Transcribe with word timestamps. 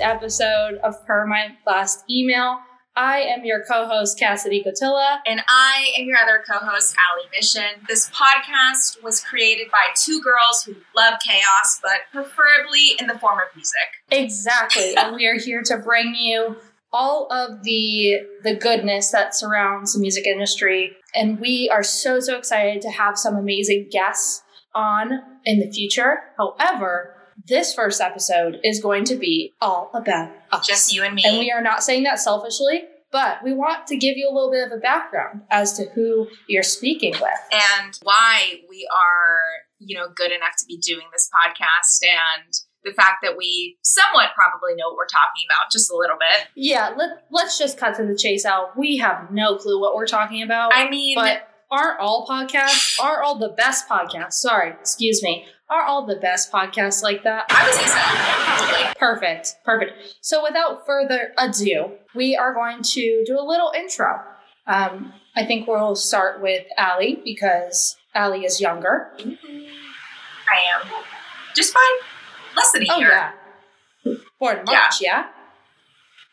episode 0.00 0.78
of 0.82 1.04
Per 1.06 1.26
My 1.26 1.56
Last 1.66 2.04
Email. 2.10 2.58
I 2.96 3.20
am 3.20 3.44
your 3.44 3.62
co-host 3.64 4.18
Cassidy 4.18 4.64
Kotyla. 4.64 5.18
And 5.24 5.40
I 5.48 5.92
am 5.98 6.06
your 6.06 6.16
other 6.18 6.42
co 6.44 6.58
host, 6.58 6.96
Allie 7.08 7.28
Mischen. 7.36 7.86
This 7.86 8.10
podcast 8.10 9.02
was 9.04 9.20
created 9.20 9.70
by 9.70 9.94
two 9.94 10.20
girls 10.20 10.64
who 10.64 10.74
love 10.96 11.14
chaos, 11.24 11.80
but 11.80 12.00
preferably 12.12 12.96
in 12.98 13.06
the 13.06 13.18
form 13.18 13.38
of 13.38 13.54
music. 13.54 13.78
Exactly. 14.10 14.94
and 14.98 15.14
we 15.14 15.26
are 15.26 15.38
here 15.38 15.62
to 15.62 15.76
bring 15.76 16.14
you 16.16 16.56
all 16.92 17.32
of 17.32 17.62
the 17.62 18.16
the 18.42 18.56
goodness 18.56 19.10
that 19.12 19.34
surrounds 19.34 19.94
the 19.94 20.00
music 20.00 20.26
industry. 20.26 20.96
And 21.14 21.38
we 21.38 21.70
are 21.72 21.84
so, 21.84 22.18
so 22.18 22.36
excited 22.36 22.82
to 22.82 22.90
have 22.90 23.16
some 23.16 23.36
amazing 23.36 23.88
guests 23.92 24.42
on 24.74 25.12
in 25.44 25.60
the 25.60 25.70
future. 25.70 26.18
However, 26.36 27.14
this 27.48 27.74
first 27.74 28.00
episode 28.00 28.60
is 28.62 28.80
going 28.80 29.04
to 29.04 29.16
be 29.16 29.54
all 29.60 29.90
about 29.94 30.30
us. 30.52 30.66
Just 30.66 30.94
you 30.94 31.02
and 31.02 31.14
me. 31.14 31.22
And 31.24 31.38
we 31.38 31.50
are 31.50 31.62
not 31.62 31.82
saying 31.82 32.04
that 32.04 32.20
selfishly, 32.20 32.84
but 33.10 33.42
we 33.42 33.52
want 33.52 33.86
to 33.88 33.96
give 33.96 34.16
you 34.16 34.28
a 34.30 34.32
little 34.34 34.50
bit 34.50 34.66
of 34.66 34.72
a 34.72 34.80
background 34.80 35.42
as 35.50 35.72
to 35.74 35.86
who 35.94 36.28
you're 36.46 36.62
speaking 36.62 37.12
with. 37.12 37.40
and 37.52 37.98
why 38.02 38.60
we 38.68 38.86
are, 38.92 39.40
you 39.78 39.96
know, 39.96 40.06
good 40.14 40.30
enough 40.30 40.52
to 40.58 40.66
be 40.66 40.78
doing 40.78 41.06
this 41.12 41.28
podcast 41.34 42.06
and 42.06 42.52
the 42.84 42.92
fact 42.92 43.16
that 43.22 43.36
we 43.36 43.76
somewhat 43.82 44.30
probably 44.34 44.74
know 44.76 44.88
what 44.88 44.96
we're 44.96 45.06
talking 45.06 45.46
about 45.50 45.70
just 45.72 45.90
a 45.90 45.96
little 45.96 46.16
bit. 46.16 46.48
Yeah, 46.54 46.94
let, 46.96 47.24
let's 47.30 47.58
just 47.58 47.76
cut 47.76 47.96
to 47.96 48.06
the 48.06 48.16
chase 48.16 48.44
out. 48.44 48.78
We 48.78 48.98
have 48.98 49.30
no 49.32 49.56
clue 49.56 49.80
what 49.80 49.94
we're 49.94 50.06
talking 50.06 50.42
about. 50.42 50.72
I 50.74 50.88
mean, 50.88 51.16
but 51.16 51.48
aren't 51.70 52.00
all 52.00 52.26
podcasts, 52.26 53.00
are 53.00 53.22
all 53.22 53.38
the 53.38 53.50
best 53.50 53.88
podcasts, 53.88 54.34
sorry, 54.34 54.70
excuse 54.80 55.22
me, 55.22 55.46
are 55.70 55.82
all 55.82 56.06
the 56.06 56.16
best 56.16 56.50
podcasts 56.52 57.02
like 57.02 57.22
that? 57.24 57.46
I 57.50 57.64
would 57.64 57.74
say 57.74 57.86
so. 57.86 58.94
Perfect, 58.98 59.56
perfect. 59.64 60.16
So 60.22 60.42
without 60.42 60.84
further 60.86 61.32
ado, 61.38 61.92
we 62.14 62.36
are 62.36 62.52
going 62.54 62.82
to 62.82 63.22
do 63.26 63.38
a 63.38 63.42
little 63.46 63.72
intro. 63.76 64.20
Um, 64.66 65.12
I 65.36 65.44
think 65.44 65.66
we'll 65.68 65.94
start 65.96 66.42
with 66.42 66.64
Allie 66.76 67.20
because 67.24 67.96
Allie 68.14 68.44
is 68.44 68.60
younger. 68.60 69.12
I 69.18 70.80
am. 70.82 70.88
Just 71.54 71.74
by 71.74 71.98
less 72.56 72.72
than 72.72 72.82
a 72.82 72.86
Oh 72.90 72.98
year. 72.98 73.08
yeah, 73.10 73.32
born 74.40 74.62
March, 74.66 75.00
yeah. 75.00 75.26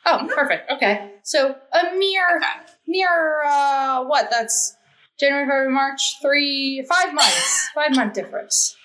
Oh, 0.06 0.28
perfect. 0.34 0.70
Okay, 0.72 1.14
so 1.24 1.56
a 1.74 1.96
mere 1.98 2.38
Okay. 2.38 2.48
mere 2.88 3.44
uh, 3.46 4.04
what? 4.06 4.30
That's 4.32 4.76
January, 5.20 5.46
February, 5.46 5.72
March, 5.74 6.18
three, 6.22 6.86
five 6.90 7.14
months, 7.14 7.70
five 7.74 7.96
month 7.96 8.14
difference. 8.14 8.76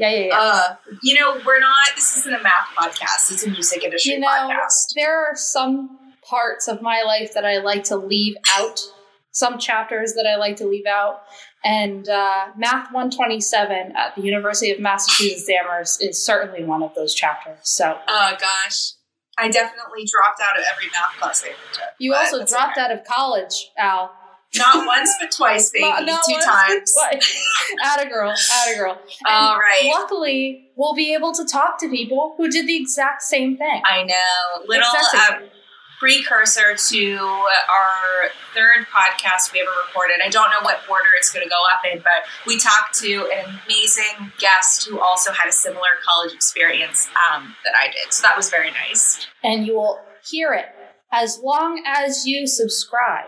Yeah, 0.00 0.10
yeah, 0.10 0.26
yeah. 0.28 0.38
Uh, 0.38 0.76
you 1.02 1.14
know, 1.20 1.38
we're 1.44 1.60
not, 1.60 1.94
this 1.94 2.16
isn't 2.16 2.32
a 2.32 2.42
math 2.42 2.68
podcast, 2.74 3.30
it's 3.32 3.44
a 3.46 3.50
music 3.50 3.84
industry 3.84 4.14
you 4.14 4.20
know, 4.20 4.28
podcast. 4.28 4.94
there 4.96 5.26
are 5.26 5.36
some 5.36 5.98
parts 6.28 6.68
of 6.68 6.80
my 6.80 7.02
life 7.02 7.34
that 7.34 7.44
I 7.44 7.58
like 7.58 7.84
to 7.84 7.96
leave 7.96 8.36
out, 8.56 8.80
some 9.32 9.58
chapters 9.58 10.14
that 10.14 10.26
I 10.26 10.36
like 10.36 10.56
to 10.56 10.66
leave 10.66 10.86
out. 10.86 11.20
And 11.62 12.08
uh, 12.08 12.46
Math 12.56 12.90
127 12.92 13.92
at 13.94 14.16
the 14.16 14.22
University 14.22 14.70
of 14.70 14.80
Massachusetts 14.80 15.46
Amherst 15.50 16.02
is 16.02 16.24
certainly 16.24 16.64
one 16.64 16.82
of 16.82 16.94
those 16.94 17.14
chapters. 17.14 17.58
So 17.62 17.98
Oh 18.08 18.32
gosh. 18.40 18.92
I 19.38 19.48
definitely 19.48 20.06
dropped 20.06 20.40
out 20.42 20.58
of 20.58 20.64
every 20.72 20.86
math 20.92 21.20
class 21.20 21.44
I 21.44 21.48
ever 21.48 21.56
took. 21.72 21.84
you 21.98 22.14
also 22.14 22.44
dropped 22.44 22.78
okay. 22.78 22.80
out 22.80 22.90
of 22.90 23.04
college, 23.04 23.70
Al. 23.78 24.10
Not 24.56 24.86
once, 24.86 25.10
but 25.20 25.30
twice, 25.30 25.70
baby. 25.72 25.84
Not- 25.84 26.04
not 26.06 26.22
Two 26.26 26.32
once, 26.32 26.44
times. 26.44 26.92
twice. 26.94 27.46
Atta 27.84 28.08
girl, 28.08 28.30
atta 28.30 28.76
girl. 28.76 28.92
And 28.92 29.28
All 29.28 29.56
right. 29.58 29.82
Luckily, 29.94 30.70
we'll 30.76 30.94
be 30.94 31.14
able 31.14 31.32
to 31.34 31.44
talk 31.44 31.78
to 31.80 31.88
people 31.88 32.34
who 32.36 32.48
did 32.50 32.66
the 32.66 32.76
exact 32.76 33.22
same 33.22 33.56
thing. 33.56 33.82
I 33.86 34.02
know. 34.02 34.64
Little 34.66 34.88
uh, 35.14 35.38
precursor 36.00 36.74
to 36.76 37.16
our 37.18 38.30
third 38.54 38.86
podcast 38.92 39.52
we 39.52 39.60
ever 39.60 39.70
recorded. 39.86 40.16
I 40.24 40.28
don't 40.30 40.50
know 40.50 40.62
what 40.62 40.80
order 40.90 41.04
it's 41.18 41.30
going 41.30 41.44
to 41.44 41.48
go 41.50 41.56
up 41.74 41.82
in, 41.92 41.98
but 41.98 42.26
we 42.46 42.58
talked 42.58 42.98
to 43.00 43.30
an 43.32 43.60
amazing 43.66 44.32
guest 44.38 44.88
who 44.88 44.98
also 45.00 45.30
had 45.32 45.48
a 45.48 45.52
similar 45.52 45.90
college 46.04 46.32
experience 46.32 47.08
um, 47.30 47.54
that 47.64 47.74
I 47.78 47.88
did. 47.88 48.12
So 48.12 48.22
that 48.22 48.36
was 48.36 48.50
very 48.50 48.70
nice. 48.70 49.26
and 49.44 49.66
you 49.66 49.74
will 49.76 50.00
hear 50.28 50.52
it 50.54 50.66
as 51.12 51.38
long 51.42 51.82
as 51.86 52.26
you 52.26 52.46
subscribe. 52.46 53.26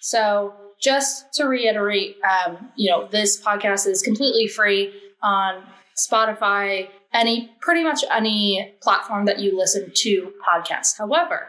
So, 0.00 0.54
just 0.80 1.32
to 1.34 1.44
reiterate, 1.44 2.16
um, 2.22 2.70
you 2.76 2.88
know, 2.88 3.08
this 3.08 3.40
podcast 3.42 3.86
is 3.88 4.00
completely 4.00 4.46
free 4.46 4.92
on 5.22 5.64
Spotify, 5.96 6.88
any 7.12 7.50
pretty 7.60 7.82
much 7.82 8.04
any 8.10 8.74
platform 8.80 9.24
that 9.24 9.40
you 9.40 9.56
listen 9.56 9.90
to 9.92 10.32
podcasts. 10.46 10.96
However, 10.96 11.48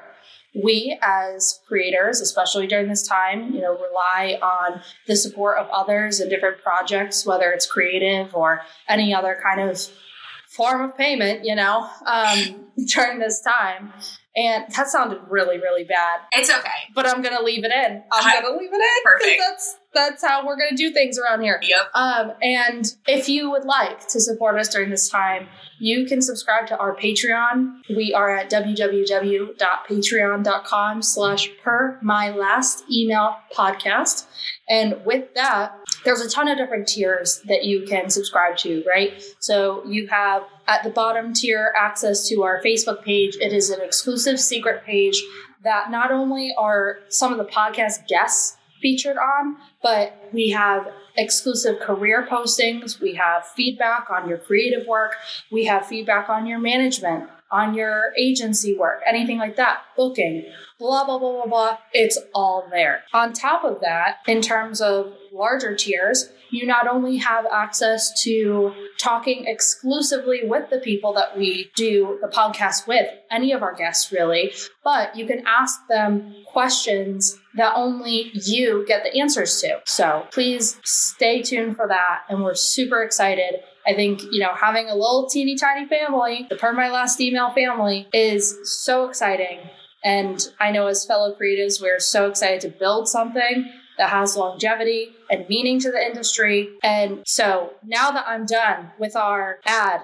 we 0.56 0.98
as 1.02 1.60
creators, 1.68 2.22
especially 2.22 2.66
during 2.66 2.88
this 2.88 3.08
time, 3.08 3.54
you 3.54 3.62
know, 3.62 3.74
rely 3.74 4.40
on 4.42 4.82
the 5.08 5.16
support 5.16 5.58
of 5.60 5.70
others 5.70 6.20
in 6.20 6.30
different 6.30 6.62
projects, 6.62 7.26
whether 7.26 7.52
it's 7.52 7.68
creative 7.68 8.34
or 8.34 8.62
any 8.88 9.14
other 9.14 9.40
kind 9.44 9.62
of 9.62 9.80
form 10.50 10.82
of 10.82 10.98
payment, 10.98 11.46
you 11.46 11.56
know, 11.56 11.88
um, 12.06 12.68
during 12.88 13.20
this 13.20 13.42
time. 13.42 13.94
And 14.36 14.66
that 14.76 14.88
sounded 14.88 15.20
really, 15.30 15.58
really 15.58 15.84
bad, 15.84 16.20
It's 16.32 16.50
okay. 16.50 16.70
but 16.94 17.08
I'm 17.08 17.22
gonna 17.22 17.42
leave 17.42 17.64
it 17.66 17.72
in. 17.72 18.04
I'm 18.12 18.24
Hi- 18.24 18.42
gonna 18.42 18.56
leave 18.58 18.72
it 18.72 18.76
in. 18.76 19.04
Perfect. 19.04 19.42
That's 19.46 19.76
that's 19.92 20.24
how 20.24 20.46
we're 20.46 20.56
gonna 20.56 20.78
do 20.78 20.92
things 20.92 21.18
around 21.18 21.42
here. 21.42 21.60
Yep. 21.64 21.88
Um, 21.96 22.34
and 22.44 22.86
if 23.08 23.28
you 23.28 23.50
would 23.50 23.66
like 23.66 24.08
to 24.10 24.22
support 24.22 24.60
us 24.60 24.70
during 24.70 24.92
this 24.92 25.10
time, 25.10 25.48
you 25.80 26.06
can 26.06 26.22
subscribe 26.22 26.68
to 26.68 26.78
our 26.78 26.96
Patreon. 26.96 27.80
We 27.96 28.14
are 28.14 28.30
at 28.36 28.52
www.patreon.com 28.52 31.02
slash 31.02 31.50
per 31.64 32.00
my 32.02 32.30
last 32.32 32.84
email 32.92 33.38
podcast. 33.56 34.26
And 34.70 35.04
with 35.06 35.34
that, 35.36 35.74
there's 36.06 36.22
a 36.22 36.30
ton 36.30 36.48
of 36.48 36.58
different 36.58 36.88
tiers 36.88 37.42
that 37.48 37.66
you 37.66 37.86
can 37.88 38.10
subscribe 38.10 38.58
to, 38.58 38.84
right? 38.88 39.22
So 39.40 39.84
you 39.88 40.08
have 40.08 40.44
at 40.70 40.84
the 40.84 40.90
bottom 40.92 41.34
tier 41.34 41.74
access 41.76 42.30
to 42.30 42.44
our 42.44 42.62
Facebook 42.64 43.04
page. 43.04 43.36
It 43.42 43.52
is 43.52 43.72
an 43.72 43.82
exclusive 43.82 44.40
secret 44.40 44.86
page 44.86 45.22
that 45.64 45.90
not 45.90 46.12
only 46.12 46.54
are 46.58 47.00
some 47.10 47.32
of 47.32 47.40
the 47.40 47.52
podcast 47.52 48.08
guests 48.08 48.56
featured 48.80 49.18
on, 49.18 49.58
but 49.82 50.30
we 50.32 50.50
have 50.50 50.88
exclusive 51.18 51.80
career 51.82 52.26
postings, 52.30 53.02
we 53.02 53.16
have 53.16 53.46
feedback 53.48 54.10
on 54.10 54.30
your 54.30 54.38
creative 54.38 54.88
work, 54.88 55.16
we 55.52 55.66
have 55.66 55.86
feedback 55.86 56.30
on 56.30 56.46
your 56.46 56.60
management, 56.60 57.30
on 57.52 57.74
your 57.74 58.14
agency 58.18 58.78
work, 58.78 59.02
anything 59.06 59.40
like 59.40 59.56
that, 59.56 59.82
booking, 59.98 60.46
blah, 60.78 61.04
blah, 61.04 61.18
blah, 61.18 61.34
blah, 61.34 61.46
blah. 61.48 61.78
It's 61.94 62.18
all 62.34 62.68
there. 62.70 63.04
On 63.14 63.34
top 63.34 63.64
of 63.64 63.82
that, 63.82 64.20
in 64.28 64.42
terms 64.42 64.80
of 64.80 65.14
larger 65.32 65.76
tiers, 65.76 66.30
you 66.52 66.66
not 66.66 66.88
only 66.88 67.18
have 67.18 67.46
access 67.52 68.24
to 68.24 68.74
talking 68.98 69.46
exclusively 69.46 70.42
with 70.44 70.70
the 70.70 70.80
people 70.80 71.14
that 71.14 71.38
we 71.38 71.70
do 71.76 72.18
the 72.22 72.28
podcast 72.28 72.88
with, 72.88 73.08
any 73.30 73.52
of 73.52 73.62
our 73.62 73.76
guests 73.76 74.12
really, 74.12 74.54
but 74.84 75.16
you 75.16 75.26
can 75.26 75.44
ask 75.46 75.80
them 75.88 76.34
questions 76.52 77.38
that 77.56 77.74
only 77.76 78.32
you 78.34 78.86
get 78.88 79.04
the 79.04 79.20
answers 79.20 79.62
to. 79.62 79.80
So 79.86 80.26
please 80.32 80.80
stay 80.84 81.42
tuned 81.42 81.76
for 81.76 81.88
that. 81.88 82.22
And 82.30 82.44
we're 82.44 82.56
super 82.56 83.04
excited. 83.04 83.62
I 83.86 83.94
think, 83.94 84.22
you 84.32 84.40
know, 84.40 84.54
having 84.60 84.88
a 84.88 84.96
little 84.96 85.28
teeny 85.30 85.56
tiny 85.56 85.88
family, 85.88 86.48
the 86.50 86.56
Per 86.56 86.74
My 86.74 86.90
Last 86.90 87.22
Email 87.22 87.52
family, 87.52 88.08
is 88.14 88.58
so 88.64 89.08
exciting. 89.08 89.60
And 90.04 90.42
I 90.60 90.72
know 90.72 90.88
as 90.88 91.06
fellow 91.06 91.36
creatives, 91.36 91.82
we're 91.82 92.00
so 92.00 92.30
excited 92.30 92.62
to 92.62 92.70
build 92.70 93.08
something 93.08 93.70
that 94.00 94.10
has 94.10 94.36
longevity 94.38 95.10
and 95.30 95.48
meaning 95.50 95.78
to 95.82 95.92
the 95.92 96.04
industry. 96.04 96.70
And 96.82 97.22
so 97.28 97.74
now 97.86 98.12
that 98.12 98.26
I'm 98.28 98.46
done 98.46 98.92
with 98.98 99.16
our 99.16 99.60
ad, 99.66 100.02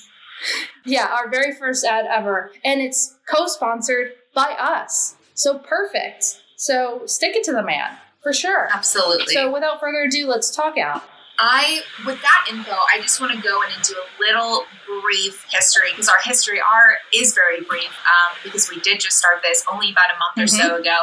yeah, 0.84 1.06
our 1.06 1.30
very 1.30 1.54
first 1.54 1.84
ad 1.84 2.04
ever, 2.08 2.52
and 2.62 2.80
it's 2.80 3.16
co 3.26 3.46
sponsored 3.46 4.12
by 4.34 4.54
us. 4.60 5.16
So 5.34 5.58
perfect. 5.58 6.42
So 6.56 7.02
stick 7.06 7.34
it 7.34 7.42
to 7.44 7.52
the 7.52 7.62
man 7.62 7.96
for 8.22 8.34
sure. 8.34 8.68
Absolutely. 8.72 9.34
So 9.34 9.50
without 9.50 9.80
further 9.80 10.02
ado, 10.02 10.28
let's 10.28 10.54
talk 10.54 10.76
out. 10.76 11.02
I, 11.44 11.82
with 12.06 12.22
that 12.22 12.46
info, 12.48 12.70
I 12.70 13.00
just 13.00 13.20
want 13.20 13.34
to 13.34 13.42
go 13.42 13.62
in 13.62 13.74
and 13.74 13.82
do 13.82 13.96
a 13.98 14.06
little 14.22 14.62
brief 14.86 15.44
history 15.50 15.88
because 15.90 16.08
our 16.08 16.20
history 16.22 16.60
are 16.60 16.98
is 17.12 17.34
very 17.34 17.60
brief 17.62 17.90
um, 18.06 18.38
because 18.44 18.70
we 18.70 18.78
did 18.78 19.00
just 19.00 19.18
start 19.18 19.42
this 19.42 19.64
only 19.70 19.90
about 19.90 20.14
a 20.14 20.18
month 20.22 20.38
or 20.38 20.46
so 20.46 20.76
ago. 20.76 20.98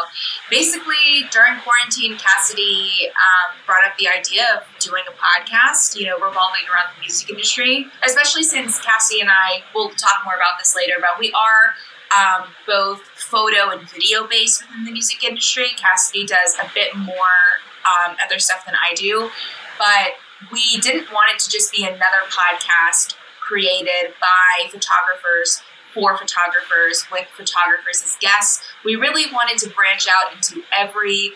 Basically, 0.49 1.27
during 1.29 1.59
quarantine, 1.59 2.15
Cassidy 2.17 3.11
um, 3.11 3.59
brought 3.65 3.83
up 3.85 3.97
the 3.99 4.07
idea 4.07 4.45
of 4.55 4.63
doing 4.79 5.03
a 5.09 5.15
podcast, 5.19 5.99
you 5.99 6.05
know, 6.07 6.15
revolving 6.15 6.63
around 6.71 6.95
the 6.95 7.01
music 7.01 7.29
industry, 7.29 7.87
especially 8.05 8.43
since 8.43 8.79
Cassie 8.79 9.19
and 9.19 9.29
I, 9.29 9.63
we'll 9.75 9.89
talk 9.89 10.23
more 10.23 10.35
about 10.35 10.57
this 10.57 10.73
later, 10.73 10.93
but 11.01 11.19
we 11.19 11.33
are 11.33 11.75
um, 12.15 12.47
both 12.65 13.01
photo 13.01 13.71
and 13.71 13.89
video 13.89 14.25
based 14.25 14.63
within 14.63 14.85
the 14.85 14.91
music 14.93 15.21
industry. 15.21 15.67
Cassidy 15.75 16.25
does 16.25 16.55
a 16.63 16.71
bit 16.73 16.95
more 16.95 17.59
um, 17.83 18.15
other 18.23 18.39
stuff 18.39 18.65
than 18.65 18.75
I 18.75 18.95
do, 18.95 19.29
but 19.77 20.15
we 20.51 20.79
didn't 20.81 21.11
want 21.11 21.31
it 21.33 21.39
to 21.39 21.49
just 21.49 21.71
be 21.71 21.83
another 21.83 22.23
podcast 22.29 23.15
created 23.41 24.13
by 24.21 24.69
photographers 24.69 25.61
for 25.93 26.15
photographers 26.17 27.05
with 27.11 27.27
photographers 27.35 28.03
as 28.03 28.15
guests. 28.19 28.63
We 28.85 28.95
really 28.95 29.31
wanted 29.33 29.57
to 29.59 29.69
branch 29.69 30.07
out 30.07 30.35
into 30.35 30.63
every 30.75 31.33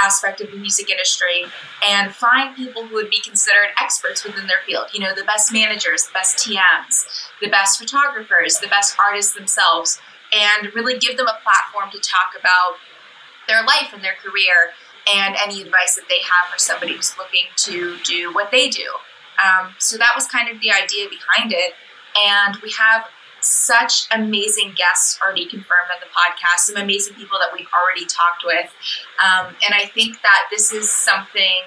aspect 0.00 0.40
of 0.40 0.50
the 0.50 0.56
music 0.56 0.90
industry 0.90 1.46
and 1.86 2.14
find 2.14 2.56
people 2.56 2.86
who 2.86 2.94
would 2.94 3.10
be 3.10 3.20
considered 3.20 3.68
experts 3.80 4.24
within 4.24 4.46
their 4.46 4.60
field. 4.66 4.86
You 4.92 5.00
know, 5.00 5.14
the 5.14 5.24
best 5.24 5.52
managers, 5.52 6.04
the 6.04 6.12
best 6.12 6.38
TMs, 6.38 7.06
the 7.40 7.48
best 7.48 7.78
photographers, 7.78 8.58
the 8.58 8.68
best 8.68 8.96
artists 9.04 9.34
themselves, 9.34 10.00
and 10.32 10.74
really 10.74 10.98
give 10.98 11.16
them 11.16 11.26
a 11.26 11.38
platform 11.42 11.90
to 11.92 11.98
talk 11.98 12.38
about 12.38 12.76
their 13.46 13.62
life 13.64 13.92
and 13.92 14.02
their 14.02 14.16
career 14.22 14.74
and 15.12 15.36
any 15.42 15.62
advice 15.62 15.94
that 15.96 16.08
they 16.08 16.20
have 16.22 16.50
for 16.50 16.58
somebody 16.58 16.94
who's 16.94 17.16
looking 17.18 17.46
to 17.56 17.96
do 18.04 18.32
what 18.32 18.50
they 18.50 18.68
do. 18.68 18.88
Um, 19.42 19.74
so 19.78 19.98
that 19.98 20.12
was 20.14 20.26
kind 20.26 20.48
of 20.48 20.60
the 20.60 20.70
idea 20.70 21.08
behind 21.08 21.52
it. 21.52 21.74
And 22.16 22.56
we 22.62 22.72
have 22.78 23.06
such 23.40 24.06
amazing 24.10 24.72
guests 24.74 25.18
already 25.22 25.46
confirmed 25.46 25.90
on 25.92 26.00
the 26.00 26.06
podcast, 26.06 26.60
some 26.60 26.76
amazing 26.76 27.14
people 27.14 27.38
that 27.38 27.50
we've 27.52 27.68
already 27.78 28.06
talked 28.06 28.42
with. 28.44 28.70
Um, 29.22 29.54
and 29.66 29.74
I 29.74 29.86
think 29.86 30.22
that 30.22 30.48
this 30.50 30.72
is 30.72 30.90
something 30.90 31.62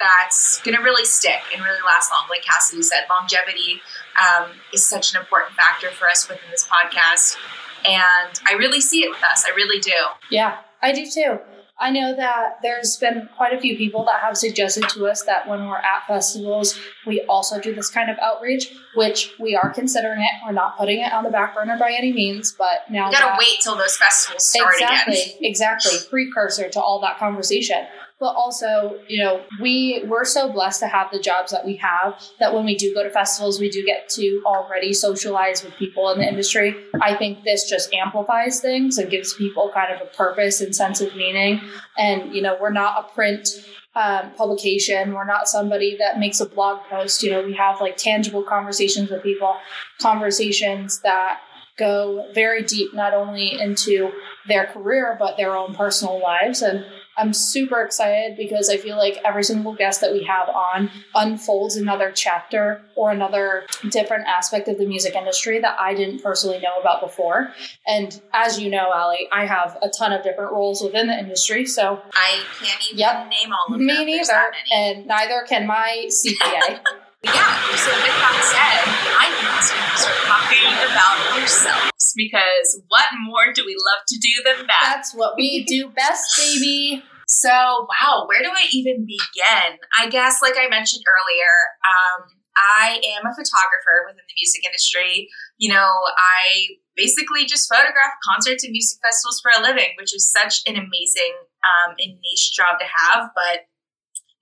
that's 0.00 0.60
going 0.62 0.76
to 0.76 0.82
really 0.82 1.04
stick 1.04 1.40
and 1.54 1.62
really 1.62 1.80
last 1.86 2.10
long. 2.10 2.26
Like 2.28 2.42
Cassidy 2.42 2.82
said, 2.82 3.04
longevity 3.08 3.80
um, 4.20 4.50
is 4.72 4.84
such 4.84 5.14
an 5.14 5.20
important 5.20 5.54
factor 5.54 5.90
for 5.90 6.08
us 6.08 6.28
within 6.28 6.50
this 6.50 6.66
podcast. 6.66 7.36
And 7.84 8.40
I 8.48 8.54
really 8.54 8.80
see 8.80 9.04
it 9.04 9.10
with 9.10 9.22
us. 9.22 9.44
I 9.46 9.54
really 9.54 9.80
do. 9.80 9.92
Yeah, 10.30 10.58
I 10.82 10.92
do 10.92 11.08
too. 11.08 11.38
I 11.78 11.90
know 11.90 12.14
that 12.14 12.58
there's 12.62 12.96
been 12.96 13.28
quite 13.36 13.52
a 13.52 13.60
few 13.60 13.76
people 13.76 14.04
that 14.04 14.20
have 14.20 14.36
suggested 14.36 14.88
to 14.90 15.06
us 15.08 15.22
that 15.24 15.48
when 15.48 15.66
we're 15.66 15.76
at 15.76 16.06
festivals, 16.06 16.78
we 17.04 17.22
also 17.22 17.60
do 17.60 17.74
this 17.74 17.90
kind 17.90 18.10
of 18.10 18.16
outreach, 18.20 18.72
which 18.94 19.34
we 19.40 19.56
are 19.56 19.70
considering 19.70 20.20
it. 20.20 20.30
We're 20.46 20.52
not 20.52 20.78
putting 20.78 21.00
it 21.00 21.12
on 21.12 21.24
the 21.24 21.30
back 21.30 21.54
burner 21.54 21.76
by 21.76 21.92
any 21.92 22.12
means, 22.12 22.54
but 22.56 22.88
now 22.90 23.08
we 23.08 23.14
gotta 23.14 23.26
that, 23.26 23.38
wait 23.38 23.60
till 23.60 23.76
those 23.76 23.96
festivals 23.96 24.46
start 24.46 24.74
exactly, 24.74 25.14
again. 25.14 25.34
Exactly, 25.40 25.98
precursor 26.08 26.68
to 26.68 26.80
all 26.80 27.00
that 27.00 27.18
conversation 27.18 27.86
but 28.20 28.34
also 28.36 28.98
you 29.08 29.22
know 29.22 29.42
we 29.60 30.04
we're 30.06 30.24
so 30.24 30.52
blessed 30.52 30.80
to 30.80 30.86
have 30.86 31.10
the 31.12 31.18
jobs 31.18 31.50
that 31.50 31.64
we 31.64 31.76
have 31.76 32.14
that 32.38 32.54
when 32.54 32.64
we 32.64 32.76
do 32.76 32.94
go 32.94 33.02
to 33.02 33.10
festivals 33.10 33.60
we 33.60 33.68
do 33.68 33.84
get 33.84 34.08
to 34.08 34.42
already 34.46 34.92
socialize 34.92 35.64
with 35.64 35.74
people 35.74 36.10
in 36.10 36.18
the 36.18 36.26
industry. 36.26 36.76
I 37.02 37.14
think 37.16 37.44
this 37.44 37.68
just 37.68 37.92
amplifies 37.92 38.60
things 38.60 38.98
and 38.98 39.10
gives 39.10 39.34
people 39.34 39.70
kind 39.74 39.92
of 39.92 40.00
a 40.00 40.10
purpose 40.16 40.60
and 40.60 40.74
sense 40.74 41.00
of 41.00 41.14
meaning. 41.16 41.60
And 41.98 42.34
you 42.34 42.42
know 42.42 42.56
we're 42.60 42.72
not 42.72 43.04
a 43.04 43.14
print 43.14 43.48
um, 43.96 44.32
publication. 44.36 45.12
We're 45.12 45.26
not 45.26 45.48
somebody 45.48 45.96
that 45.98 46.18
makes 46.18 46.40
a 46.40 46.46
blog 46.46 46.80
post. 46.88 47.22
You 47.22 47.32
know 47.32 47.42
we 47.42 47.54
have 47.54 47.80
like 47.80 47.96
tangible 47.96 48.42
conversations 48.42 49.10
with 49.10 49.22
people 49.22 49.56
conversations 50.00 51.00
that 51.00 51.40
go 51.76 52.30
very 52.32 52.62
deep 52.62 52.94
not 52.94 53.12
only 53.14 53.60
into 53.60 54.12
their 54.46 54.66
career 54.66 55.16
but 55.18 55.36
their 55.36 55.56
own 55.56 55.74
personal 55.74 56.22
lives. 56.22 56.62
And 56.62 56.84
I'm 57.16 57.32
super 57.32 57.82
excited 57.82 58.36
because 58.36 58.68
I 58.68 58.76
feel 58.76 58.96
like 58.96 59.18
every 59.24 59.44
single 59.44 59.74
guest 59.74 60.00
that 60.00 60.12
we 60.12 60.24
have 60.24 60.48
on 60.48 60.90
unfolds 61.14 61.76
another 61.76 62.10
chapter 62.12 62.82
or 62.96 63.10
another 63.10 63.66
different 63.90 64.26
aspect 64.26 64.68
of 64.68 64.78
the 64.78 64.86
music 64.86 65.14
industry 65.14 65.60
that 65.60 65.76
I 65.78 65.94
didn't 65.94 66.22
personally 66.22 66.58
know 66.58 66.80
about 66.80 67.00
before. 67.00 67.52
And 67.86 68.20
as 68.32 68.60
you 68.60 68.70
know, 68.70 68.92
Allie, 68.92 69.28
I 69.32 69.46
have 69.46 69.78
a 69.82 69.88
ton 69.88 70.12
of 70.12 70.22
different 70.22 70.52
roles 70.52 70.82
within 70.82 71.06
the 71.06 71.18
industry. 71.18 71.66
So 71.66 72.02
I 72.14 72.42
can't 72.60 72.86
even 72.88 72.98
yep, 72.98 73.28
name 73.28 73.52
all 73.52 73.74
of 73.74 73.78
them. 73.78 73.86
Me 73.86 74.04
neither. 74.04 74.52
And 74.72 75.06
neither 75.06 75.44
can 75.48 75.66
my 75.66 76.08
CPA. 76.08 76.80
yeah, 77.24 77.52
so 77.76 77.90
with 77.90 78.16
that 78.20 78.38
said, 78.44 78.84
I 79.16 79.34
it's 79.56 79.70
to 79.70 79.96
start 79.96 80.20
talking 80.28 80.68
about 80.84 81.16
ourselves 81.32 82.12
because 82.16 82.82
what 82.88 83.08
more 83.24 83.52
do 83.54 83.64
we 83.64 83.74
love 83.74 84.02
to 84.08 84.16
do 84.18 84.34
than 84.44 84.66
that? 84.66 84.82
That's 84.82 85.14
what 85.14 85.34
we 85.36 85.64
do 85.64 85.88
best, 85.90 86.36
baby. 86.36 87.02
So, 87.26 87.50
wow, 87.50 88.26
where 88.28 88.42
do 88.42 88.50
I 88.50 88.68
even 88.72 89.06
begin? 89.06 89.80
I 89.98 90.08
guess, 90.08 90.42
like 90.42 90.54
I 90.58 90.68
mentioned 90.68 91.02
earlier, 91.08 91.54
um, 91.88 92.28
I 92.56 93.00
am 93.16 93.26
a 93.26 93.34
photographer 93.34 94.06
within 94.06 94.22
the 94.22 94.38
music 94.38 94.64
industry. 94.64 95.28
You 95.58 95.72
know, 95.72 95.90
I 96.18 96.76
basically 96.94 97.46
just 97.46 97.72
photograph 97.72 98.14
concerts 98.22 98.62
and 98.62 98.72
music 98.72 98.98
festivals 99.02 99.40
for 99.40 99.50
a 99.56 99.62
living, 99.62 99.96
which 99.98 100.14
is 100.14 100.30
such 100.30 100.60
an 100.66 100.76
amazing 100.76 101.34
um, 101.64 101.96
and 101.98 102.20
niche 102.20 102.52
job 102.54 102.78
to 102.78 102.86
have. 102.86 103.30
But 103.34 103.66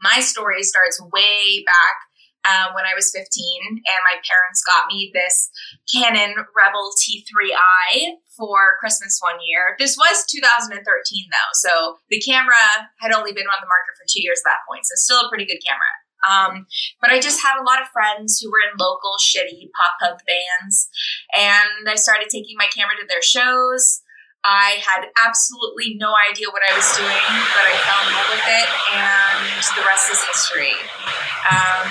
my 0.02 0.20
story 0.20 0.62
starts 0.62 1.00
way 1.12 1.62
back 1.64 1.96
um, 2.48 2.74
when 2.74 2.84
I 2.84 2.94
was 2.94 3.14
15, 3.14 3.22
and 3.22 4.00
my 4.10 4.18
parents 4.26 4.66
got 4.66 4.90
me 4.90 5.10
this 5.14 5.50
Canon 5.86 6.34
Rebel 6.56 6.90
T3i 6.98 8.18
for 8.36 8.78
Christmas 8.80 9.18
one 9.22 9.38
year. 9.46 9.76
This 9.78 9.96
was 9.96 10.26
2013 10.26 10.74
though, 10.82 11.52
so 11.54 11.98
the 12.10 12.20
camera 12.20 12.90
had 12.98 13.12
only 13.12 13.32
been 13.32 13.46
on 13.46 13.60
the 13.62 13.70
market 13.70 13.94
for 13.94 14.06
two 14.10 14.22
years 14.22 14.42
at 14.42 14.50
that 14.50 14.66
point, 14.66 14.86
so 14.86 14.98
still 14.98 15.26
a 15.26 15.28
pretty 15.30 15.46
good 15.46 15.62
camera. 15.62 15.92
Um, 16.22 16.66
but 17.00 17.10
I 17.10 17.18
just 17.18 17.42
had 17.42 17.58
a 17.58 17.66
lot 17.66 17.82
of 17.82 17.90
friends 17.90 18.38
who 18.38 18.50
were 18.50 18.62
in 18.62 18.78
local 18.78 19.14
shitty 19.18 19.70
pop 19.74 19.98
punk 20.00 20.22
bands, 20.26 20.88
and 21.34 21.86
I 21.86 21.94
started 21.94 22.28
taking 22.30 22.56
my 22.58 22.70
camera 22.74 22.94
to 22.98 23.06
their 23.08 23.22
shows. 23.22 24.02
I 24.44 24.82
had 24.82 25.06
absolutely 25.22 25.94
no 25.98 26.14
idea 26.30 26.50
what 26.50 26.62
I 26.66 26.74
was 26.74 26.86
doing, 26.98 27.26
but 27.54 27.62
I 27.62 27.74
fell 27.86 28.00
in 28.02 28.10
love 28.10 28.30
with 28.34 28.46
it, 28.50 28.68
and 28.98 29.62
the 29.78 29.86
rest 29.86 30.10
is 30.10 30.18
history. 30.22 30.74
Um, 31.48 31.86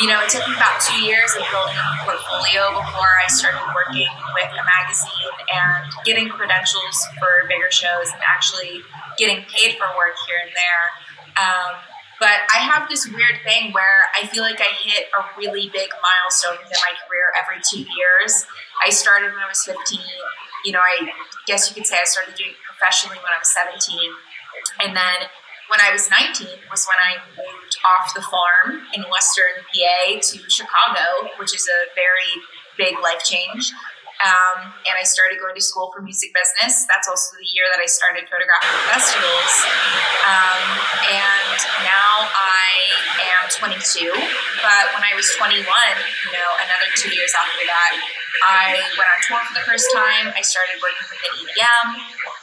you 0.00 0.08
know, 0.08 0.20
it 0.20 0.28
took 0.28 0.44
me 0.48 0.54
about 0.56 0.80
two 0.80 1.00
years 1.00 1.32
of 1.36 1.44
building 1.48 1.76
a 1.76 1.88
portfolio 2.04 2.72
before 2.76 3.12
I 3.20 3.28
started 3.28 3.60
working 3.72 4.08
with 4.34 4.50
a 4.52 4.64
magazine 4.64 5.32
and 5.48 5.84
getting 6.04 6.28
credentials 6.28 6.96
for 7.20 7.46
bigger 7.48 7.70
shows 7.70 8.08
and 8.12 8.20
actually 8.24 8.82
getting 9.16 9.44
paid 9.48 9.76
for 9.76 9.88
work 9.96 10.16
here 10.26 10.40
and 10.42 10.52
there. 10.52 10.84
Um, 11.36 11.72
but 12.20 12.44
I 12.54 12.62
have 12.62 12.88
this 12.88 13.08
weird 13.08 13.42
thing 13.44 13.72
where 13.72 14.06
I 14.14 14.26
feel 14.26 14.42
like 14.42 14.60
I 14.60 14.70
hit 14.84 15.08
a 15.18 15.24
really 15.36 15.68
big 15.72 15.90
milestone 16.00 16.58
within 16.62 16.78
my 16.80 16.94
career 17.06 17.32
every 17.40 17.60
two 17.64 17.84
years. 17.96 18.46
I 18.84 18.90
started 18.90 19.32
when 19.32 19.42
I 19.42 19.48
was 19.48 19.62
15 19.64 20.00
you 20.64 20.72
know, 20.72 20.80
I 20.80 21.10
guess 21.46 21.68
you 21.68 21.74
could 21.74 21.86
say 21.86 21.96
I 22.00 22.04
started 22.04 22.34
doing 22.34 22.50
it 22.50 22.62
professionally 22.66 23.18
when 23.18 23.32
I 23.34 23.38
was 23.38 23.50
17. 23.50 23.98
And 24.80 24.96
then 24.96 25.28
when 25.68 25.80
I 25.80 25.92
was 25.92 26.10
19 26.10 26.48
was 26.70 26.86
when 26.86 27.00
I 27.00 27.22
moved 27.36 27.76
off 27.84 28.14
the 28.14 28.22
farm 28.22 28.82
in 28.94 29.02
Western 29.10 29.62
PA 29.70 30.20
to 30.20 30.36
Chicago, 30.50 31.30
which 31.38 31.54
is 31.54 31.68
a 31.68 31.90
very 31.94 32.32
big 32.76 32.98
life 33.02 33.22
change. 33.24 33.72
Um, 34.22 34.70
and 34.86 34.94
I 34.94 35.02
started 35.02 35.42
going 35.42 35.58
to 35.58 35.64
school 35.64 35.90
for 35.90 35.98
music 35.98 36.30
business. 36.30 36.86
That's 36.86 37.10
also 37.10 37.34
the 37.34 37.48
year 37.58 37.66
that 37.74 37.82
I 37.82 37.90
started 37.90 38.30
photographing 38.30 38.78
festivals. 38.94 39.52
Um, 40.22 40.62
and 41.10 41.58
now 41.82 42.30
I 42.30 42.70
am 43.34 43.50
22. 43.50 44.14
But 44.62 44.84
when 44.94 45.02
I 45.02 45.18
was 45.18 45.26
21, 45.34 45.58
you 45.58 46.32
know, 46.38 46.50
another 46.62 46.86
two 46.94 47.10
years 47.10 47.34
after 47.34 47.66
that, 47.66 47.92
I 48.46 48.78
went 48.94 49.10
on 49.10 49.18
tour 49.26 49.42
for 49.42 49.54
the 49.58 49.66
first 49.66 49.90
time. 49.90 50.30
I 50.38 50.42
started 50.46 50.78
working 50.78 51.02
with 51.02 51.18
an 51.18 51.34
EDM. 51.42 51.86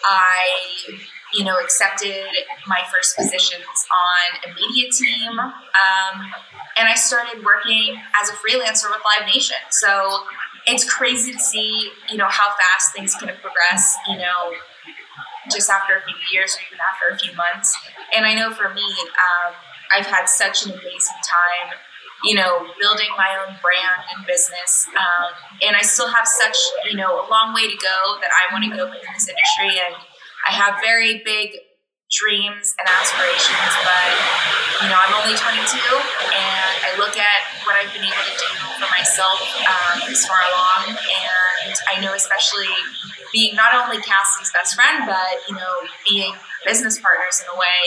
I 0.04 1.08
you 1.34 1.44
know, 1.44 1.60
accepted 1.60 2.26
my 2.68 2.82
first 2.92 3.16
positions 3.16 3.64
on 3.92 4.50
a 4.50 4.56
media 4.56 4.90
team. 4.92 5.40
Um, 5.40 6.34
and 6.78 6.88
I 6.88 6.96
started 6.96 7.44
working 7.44 8.00
as 8.22 8.30
a 8.30 8.34
freelancer 8.34 8.90
with 8.90 9.02
Live 9.06 9.28
Nation. 9.28 9.58
So 9.70 10.24
it's 10.66 10.90
crazy 10.90 11.34
to 11.34 11.40
see, 11.40 11.92
you 12.10 12.18
know, 12.18 12.28
how 12.28 12.50
fast 12.50 12.94
things 12.96 13.16
can 13.16 13.30
progress, 13.42 13.98
you 14.08 14.18
know, 14.18 14.54
just 15.52 15.70
after 15.70 15.96
a 15.96 16.02
few 16.02 16.16
years 16.32 16.56
or 16.56 16.62
even 16.68 16.80
after 16.80 17.14
a 17.14 17.18
few 17.18 17.36
months. 17.36 17.78
And 18.16 18.26
I 18.26 18.34
know 18.34 18.52
for 18.52 18.74
me, 18.74 18.86
um, 18.86 19.54
I've 19.96 20.06
had 20.06 20.26
such 20.26 20.66
an 20.66 20.72
amazing 20.72 21.22
time, 21.26 21.78
you 22.24 22.36
know, 22.36 22.68
building 22.80 23.10
my 23.18 23.38
own 23.42 23.56
brand 23.62 24.02
and 24.16 24.26
business. 24.26 24.88
Um, 24.94 25.34
and 25.66 25.76
I 25.76 25.82
still 25.82 26.08
have 26.10 26.28
such, 26.28 26.58
you 26.90 26.98
know, 26.98 27.26
a 27.26 27.26
long 27.30 27.54
way 27.54 27.68
to 27.68 27.78
go 27.78 28.18
that 28.22 28.30
I 28.30 28.54
want 28.54 28.66
to 28.66 28.76
go 28.76 28.86
within 28.86 29.10
this 29.14 29.28
industry. 29.28 29.82
And 29.82 29.96
I 30.48 30.52
have 30.52 30.76
very 30.82 31.22
big 31.26 31.58
dreams 32.10 32.74
and 32.80 32.88
aspirations, 32.90 33.74
but 33.86 34.10
you 34.82 34.90
know, 34.90 34.98
I'm 34.98 35.14
only 35.22 35.38
22, 35.38 35.78
and 35.78 36.74
I 36.82 36.96
look 36.98 37.14
at 37.18 37.40
what 37.66 37.78
I've 37.78 37.94
been 37.94 38.02
able 38.02 38.26
to 38.26 38.36
do 38.40 38.50
for 38.82 38.90
myself 38.90 39.38
um, 39.70 40.02
this 40.10 40.26
far 40.26 40.42
along, 40.42 40.98
and 40.98 41.76
I 41.94 42.02
know 42.02 42.14
especially 42.14 42.72
being 43.32 43.56
not 43.56 43.76
only 43.76 44.02
Cassie's 44.02 44.52
best 44.52 44.74
friend, 44.76 45.06
but 45.06 45.38
you 45.48 45.56
know, 45.56 45.74
being 46.10 46.34
business 46.66 47.00
partners 47.00 47.44
in 47.46 47.48
a 47.54 47.58
way, 47.58 47.80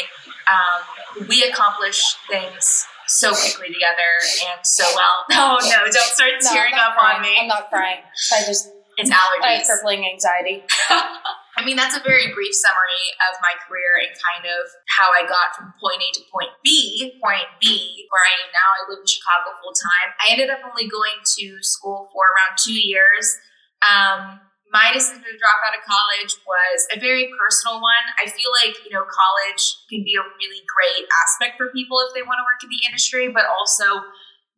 um, 0.46 1.26
we 1.28 1.42
accomplish 1.50 2.14
things 2.30 2.86
so 3.08 3.34
quickly 3.34 3.74
together 3.74 4.12
and 4.48 4.64
so 4.64 4.84
well. 4.94 5.26
Oh 5.32 5.58
no, 5.62 5.90
don't 5.90 6.12
start 6.14 6.32
tearing 6.40 6.76
no, 6.76 6.82
up 6.82 6.96
crying. 6.96 7.16
on 7.16 7.22
me. 7.22 7.36
I'm 7.40 7.48
not 7.48 7.68
crying. 7.68 7.98
I 8.32 8.44
just 8.46 8.70
it's 8.96 9.10
allergies. 9.10 9.42
I 9.42 9.62
crippling 9.66 10.04
anxiety. 10.06 10.62
I 11.62 11.64
mean, 11.64 11.78
that's 11.78 11.94
a 11.94 12.02
very 12.02 12.26
brief 12.34 12.50
summary 12.58 13.06
of 13.30 13.38
my 13.38 13.54
career 13.62 14.02
and 14.02 14.10
kind 14.18 14.50
of 14.50 14.66
how 14.98 15.14
I 15.14 15.22
got 15.22 15.54
from 15.54 15.70
point 15.78 16.02
A 16.02 16.10
to 16.18 16.22
point 16.26 16.50
B. 16.66 17.14
Point 17.22 17.46
B, 17.62 18.02
where 18.10 18.26
I 18.26 18.34
am 18.42 18.50
now, 18.50 18.66
I 18.66 18.90
live 18.90 18.98
in 18.98 19.06
Chicago 19.06 19.54
full 19.62 19.70
time. 19.70 20.10
I 20.18 20.34
ended 20.34 20.50
up 20.50 20.66
only 20.66 20.90
going 20.90 21.22
to 21.22 21.62
school 21.62 22.10
for 22.10 22.26
around 22.34 22.58
two 22.58 22.74
years. 22.74 23.38
Um, 23.86 24.42
my 24.74 24.90
decision 24.90 25.22
to 25.22 25.38
drop 25.38 25.62
out 25.62 25.78
of 25.78 25.86
college 25.86 26.34
was 26.42 26.90
a 26.90 26.98
very 26.98 27.30
personal 27.38 27.78
one. 27.78 28.10
I 28.18 28.26
feel 28.26 28.50
like, 28.66 28.82
you 28.82 28.90
know, 28.90 29.06
college 29.06 29.62
can 29.86 30.02
be 30.02 30.18
a 30.18 30.24
really 30.42 30.66
great 30.66 31.06
aspect 31.22 31.62
for 31.62 31.70
people 31.70 32.02
if 32.02 32.10
they 32.10 32.26
want 32.26 32.42
to 32.42 32.46
work 32.48 32.58
in 32.66 32.74
the 32.74 32.82
industry, 32.90 33.30
but 33.30 33.46
also 33.46 34.02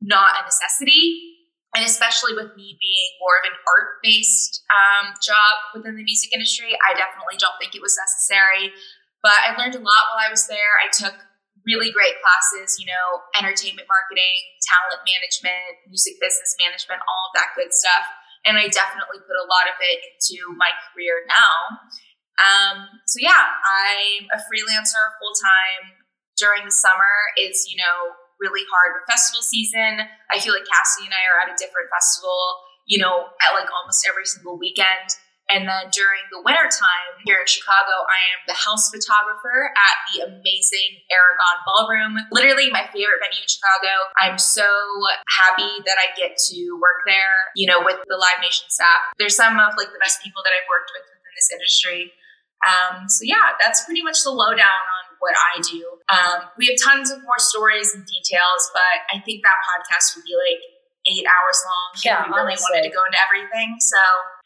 not 0.01 0.41
a 0.41 0.49
necessity. 0.49 1.34
And 1.75 1.83
especially 1.83 2.39
with 2.39 2.55
me 2.55 2.79
being 2.79 3.11
more 3.19 3.43
of 3.43 3.51
an 3.51 3.57
art 3.67 3.99
based 4.03 4.63
um, 4.71 5.11
job 5.19 5.75
within 5.75 5.99
the 5.99 6.07
music 6.07 6.31
industry, 6.31 6.71
I 6.87 6.95
definitely 6.95 7.35
don't 7.37 7.59
think 7.59 7.75
it 7.75 7.83
was 7.83 7.99
necessary. 7.99 8.71
But 9.27 9.43
I 9.43 9.59
learned 9.59 9.75
a 9.75 9.83
lot 9.83 10.03
while 10.15 10.23
I 10.23 10.31
was 10.31 10.47
there. 10.47 10.79
I 10.79 10.93
took 10.93 11.19
really 11.67 11.91
great 11.91 12.15
classes, 12.21 12.77
you 12.79 12.87
know, 12.87 13.25
entertainment 13.35 13.89
marketing, 13.89 14.39
talent 14.63 15.03
management, 15.03 15.83
music 15.91 16.21
business 16.23 16.55
management, 16.63 17.03
all 17.03 17.23
of 17.29 17.35
that 17.41 17.57
good 17.59 17.73
stuff 17.73 18.07
and 18.45 18.61
I 18.61 18.69
definitely 18.69 19.25
put 19.25 19.41
a 19.41 19.49
lot 19.49 19.67
of 19.69 19.77
it 19.81 20.01
into 20.05 20.53
my 20.57 20.69
career 20.93 21.25
now. 21.25 21.57
Um, 22.37 22.77
so 23.09 23.19
yeah, 23.21 23.57
I'm 23.65 24.29
a 24.33 24.41
freelancer 24.45 25.05
full 25.19 25.35
time. 25.35 26.05
During 26.35 26.67
the 26.67 26.75
summer 26.75 27.31
is 27.39 27.71
you 27.71 27.79
know 27.79 28.19
really 28.41 28.65
hard 28.71 28.97
with 28.99 29.07
festival 29.09 29.43
season. 29.43 30.05
I 30.31 30.39
feel 30.39 30.53
like 30.53 30.67
Cassie 30.67 31.07
and 31.07 31.15
I 31.15 31.23
are 31.31 31.39
at 31.47 31.53
a 31.53 31.57
different 31.59 31.91
festival, 31.91 32.39
you 32.87 32.99
know, 32.99 33.31
at 33.43 33.55
like 33.55 33.69
almost 33.71 34.07
every 34.09 34.27
single 34.27 34.59
weekend. 34.59 35.15
And 35.53 35.69
then 35.69 35.93
during 35.93 36.25
the 36.33 36.41
winter 36.41 36.65
time 36.73 37.21
here 37.29 37.37
in 37.37 37.45
Chicago, 37.45 37.93
I 38.09 38.19
am 38.33 38.41
the 38.49 38.57
house 38.57 38.89
photographer 38.89 39.77
at 39.77 39.97
the 40.09 40.25
amazing 40.25 41.05
Aragon 41.13 41.57
Ballroom. 41.69 42.17
Literally 42.33 42.73
my 42.73 42.89
favorite 42.89 43.21
venue 43.21 43.45
in 43.45 43.51
Chicago. 43.51 43.93
I'm 44.17 44.41
so 44.41 44.65
happy 45.37 45.85
that 45.85 46.01
I 46.01 46.17
get 46.17 46.41
to 46.49 46.59
work 46.81 47.05
there, 47.05 47.53
you 47.53 47.69
know, 47.69 47.85
with 47.85 48.01
the 48.09 48.17
Live 48.17 48.41
Nation 48.41 48.73
staff. 48.73 49.13
There's 49.21 49.37
some 49.37 49.61
of 49.61 49.77
like 49.77 49.93
the 49.93 50.01
best 50.01 50.25
people 50.25 50.41
that 50.49 50.53
I've 50.57 50.65
worked 50.65 50.89
with 50.97 51.05
within 51.13 51.35
this 51.37 51.53
industry. 51.53 52.17
Um, 52.65 53.05
so 53.13 53.29
yeah, 53.29 53.53
that's 53.61 53.85
pretty 53.85 54.01
much 54.01 54.25
the 54.25 54.33
lowdown 54.33 54.81
what 55.25 55.33
I 55.33 55.65
do. 55.65 55.81
Um, 56.13 56.45
we 56.61 56.69
have 56.69 56.77
tons 56.77 57.09
of 57.11 57.25
more 57.25 57.41
stories 57.41 57.97
and 57.97 58.05
details, 58.05 58.69
but 58.77 59.09
I 59.09 59.25
think 59.25 59.41
that 59.41 59.57
podcast 59.65 60.17
would 60.17 60.29
be 60.29 60.37
like 60.37 60.61
eight 61.09 61.25
hours 61.25 61.59
long. 61.65 61.89
Yeah, 62.05 62.29
we 62.29 62.37
really 62.37 62.53
honestly. 62.53 62.69
wanted 62.69 62.89
to 62.89 62.95
go 62.95 63.01
into 63.09 63.19
everything. 63.25 63.77
So 63.81 64.01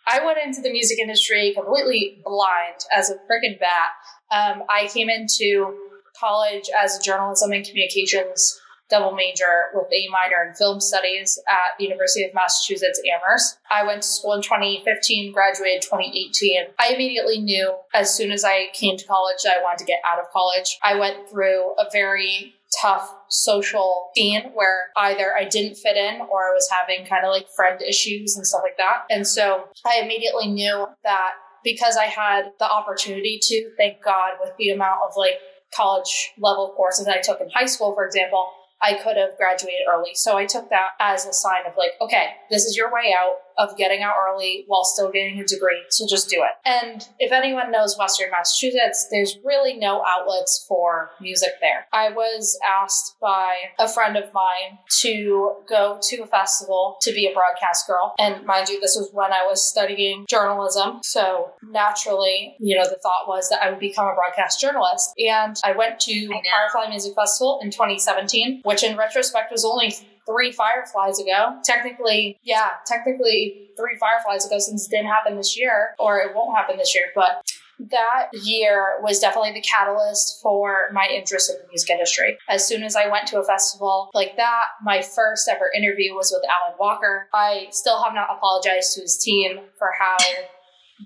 I 0.07 0.25
went 0.25 0.39
into 0.39 0.63
the 0.63 0.71
music 0.71 0.99
industry 0.99 1.53
completely 1.55 2.23
blind 2.25 2.87
as 2.95 3.11
a 3.11 3.19
freaking 3.27 3.59
bat. 3.59 3.99
Um, 4.31 4.63
I 4.71 4.87
came 4.87 5.11
into 5.11 5.75
college 6.19 6.71
as 6.71 6.99
a 6.99 7.03
journalism 7.03 7.53
and 7.53 7.67
communications 7.67 8.61
double 8.91 9.13
major 9.13 9.67
with 9.75 9.87
a 9.93 10.09
minor 10.09 10.49
in 10.49 10.55
film 10.55 10.81
studies 10.81 11.39
at 11.49 11.77
the 11.79 11.85
University 11.85 12.25
of 12.25 12.35
Massachusetts 12.35 13.01
Amherst. 13.13 13.59
I 13.71 13.85
went 13.85 14.03
to 14.03 14.09
school 14.09 14.35
in 14.35 14.43
2015, 14.43 15.33
graduated 15.33 15.83
2018. 15.83 16.67
I 16.79 16.95
immediately 16.95 17.39
knew 17.39 17.75
as 17.95 18.15
soon 18.15 18.31
as 18.31 18.45
I 18.45 18.69
came 18.73 18.97
to 18.97 19.07
college 19.07 19.43
that 19.45 19.59
I 19.59 19.63
wanted 19.63 19.79
to 19.81 19.85
get 19.85 20.01
out 20.07 20.19
of 20.19 20.31
college. 20.33 20.79
I 20.83 20.99
went 20.99 21.29
through 21.29 21.73
a 21.73 21.87
very 21.93 22.55
tough 22.81 23.15
social 23.29 24.11
scene 24.15 24.51
where 24.55 24.89
either 24.97 25.35
I 25.37 25.45
didn't 25.45 25.77
fit 25.77 25.97
in 25.97 26.21
or 26.21 26.51
I 26.51 26.53
was 26.53 26.69
having 26.71 27.07
kind 27.07 27.25
of 27.25 27.33
like 27.33 27.49
friend 27.55 27.81
issues 27.83 28.37
and 28.37 28.47
stuff 28.47 28.63
like 28.63 28.77
that. 28.77 29.05
And 29.11 29.27
so 29.27 29.65
I 29.87 30.01
immediately 30.03 30.49
knew 30.49 30.87
that 31.05 31.33
because 31.65 31.97
I 31.97 32.05
had 32.05 32.53
the 32.59 32.71
opportunity 32.71 33.39
to, 33.43 33.71
thank 33.77 34.03
God, 34.03 34.33
with 34.41 34.53
the 34.59 34.71
amount 34.71 35.01
of 35.09 35.15
like 35.17 35.39
college 35.75 36.31
level 36.39 36.73
courses 36.77 37.07
I 37.07 37.21
took 37.21 37.41
in 37.41 37.49
high 37.51 37.67
school, 37.67 37.95
for 37.95 38.07
example, 38.07 38.49
I 38.81 38.95
could 38.95 39.17
have 39.17 39.37
graduated 39.37 39.87
early. 39.93 40.15
So 40.15 40.37
I 40.37 40.47
took 40.47 40.71
that 40.71 40.91
as 41.01 41.27
a 41.27 41.33
sign 41.33 41.67
of 41.67 41.75
like, 41.77 41.93
okay, 42.01 42.35
this 42.51 42.65
is 42.65 42.77
your 42.77 42.93
way 42.93 43.15
out 43.19 43.39
of 43.59 43.77
getting 43.77 44.03
out 44.03 44.15
early 44.29 44.65
while 44.67 44.85
still 44.85 45.11
getting 45.11 45.39
a 45.41 45.45
degree. 45.45 45.83
So 45.91 46.07
just 46.09 46.31
do 46.31 46.43
it. 46.43 46.53
And 46.65 47.07
if 47.19 47.33
anyone 47.33 47.71
knows 47.71 47.97
Western 47.99 48.31
Massachusetts, 48.31 49.09
there's 49.11 49.39
really 49.45 49.77
no 49.77 50.03
outlets 50.07 50.65
for 50.69 51.11
music 51.21 51.55
there. 51.61 51.87
I 51.93 52.11
was 52.11 52.59
asked 52.67 53.17
by 53.21 53.55
a 53.79 53.89
friend 53.89 54.17
of 54.17 54.33
mine 54.33 54.79
to 55.01 55.57
go 55.69 55.99
to 56.03 56.23
a 56.23 56.27
festival 56.27 56.97
to 57.03 57.13
be 57.13 57.27
a 57.27 57.35
broadcast 57.35 57.87
girl. 57.87 58.15
And 58.19 58.47
mind 58.47 58.69
you, 58.69 58.81
this 58.81 58.97
was 58.97 59.11
when 59.13 59.33
I 59.33 59.45
was 59.47 59.69
studying 59.69 60.25
journalism. 60.29 61.01
So 61.03 61.53
naturally, 61.63 62.57
you 62.61 62.77
know, 62.77 62.85
the 62.85 62.99
thought 63.03 63.27
was 63.27 63.49
that 63.51 63.63
I 63.63 63.71
would 63.71 63.81
become 63.81 64.07
a 64.07 64.15
broadcast 64.15 64.61
journalist. 64.61 65.13
And 65.19 65.57
I 65.65 65.73
went 65.73 66.01
to 66.01 66.13
I. 66.13 66.43
Firefly 66.73 66.91
Music 66.91 67.15
Festival 67.15 67.61
in 67.63 67.71
2017, 67.71 68.61
which 68.65 68.83
in 68.85 68.97
retrospect 68.97 69.51
was 69.51 69.65
only 69.65 69.95
three 70.29 70.53
fireflies 70.53 71.19
ago. 71.19 71.59
Technically, 71.65 72.39
yeah, 72.43 72.71
technically 72.87 73.71
three 73.77 73.97
fireflies 73.99 74.45
ago 74.47 74.59
since 74.59 74.87
it 74.87 74.91
didn't 74.91 75.07
happen 75.07 75.37
this 75.37 75.59
year, 75.59 75.95
or 75.99 76.19
it 76.19 76.35
won't 76.35 76.57
happen 76.57 76.77
this 76.77 76.95
year, 76.95 77.07
but 77.15 77.43
that 77.91 78.29
year 78.33 78.99
was 79.03 79.21
definitely 79.21 79.53
the 79.53 79.63
catalyst 79.63 80.41
for 80.43 80.89
my 80.93 81.09
interest 81.13 81.49
in 81.49 81.57
the 81.63 81.69
music 81.69 81.91
industry. 81.91 82.37
As 82.49 82.67
soon 82.67 82.83
as 82.83 82.97
I 82.97 83.09
went 83.09 83.29
to 83.29 83.39
a 83.39 83.45
festival 83.45 84.11
like 84.15 84.37
that, 84.37 84.65
my 84.83 85.01
first 85.01 85.49
ever 85.49 85.71
interview 85.77 86.13
was 86.15 86.33
with 86.35 86.49
Alan 86.51 86.77
Walker. 86.79 87.29
I 87.33 87.69
still 87.71 88.03
have 88.03 88.15
not 88.15 88.29
apologized 88.37 88.95
to 88.95 89.03
his 89.03 89.17
team 89.17 89.61
for 89.79 89.91
how 89.99 90.17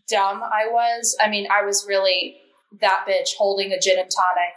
dumb 0.08 0.42
I 0.42 0.66
was. 0.70 1.16
I 1.20 1.28
mean, 1.28 1.46
I 1.50 1.62
was 1.62 1.84
really 1.86 2.36
that 2.80 3.04
bitch 3.06 3.36
holding 3.36 3.72
a 3.72 3.78
gin 3.78 3.98
and 3.98 4.10
tonic, 4.10 4.54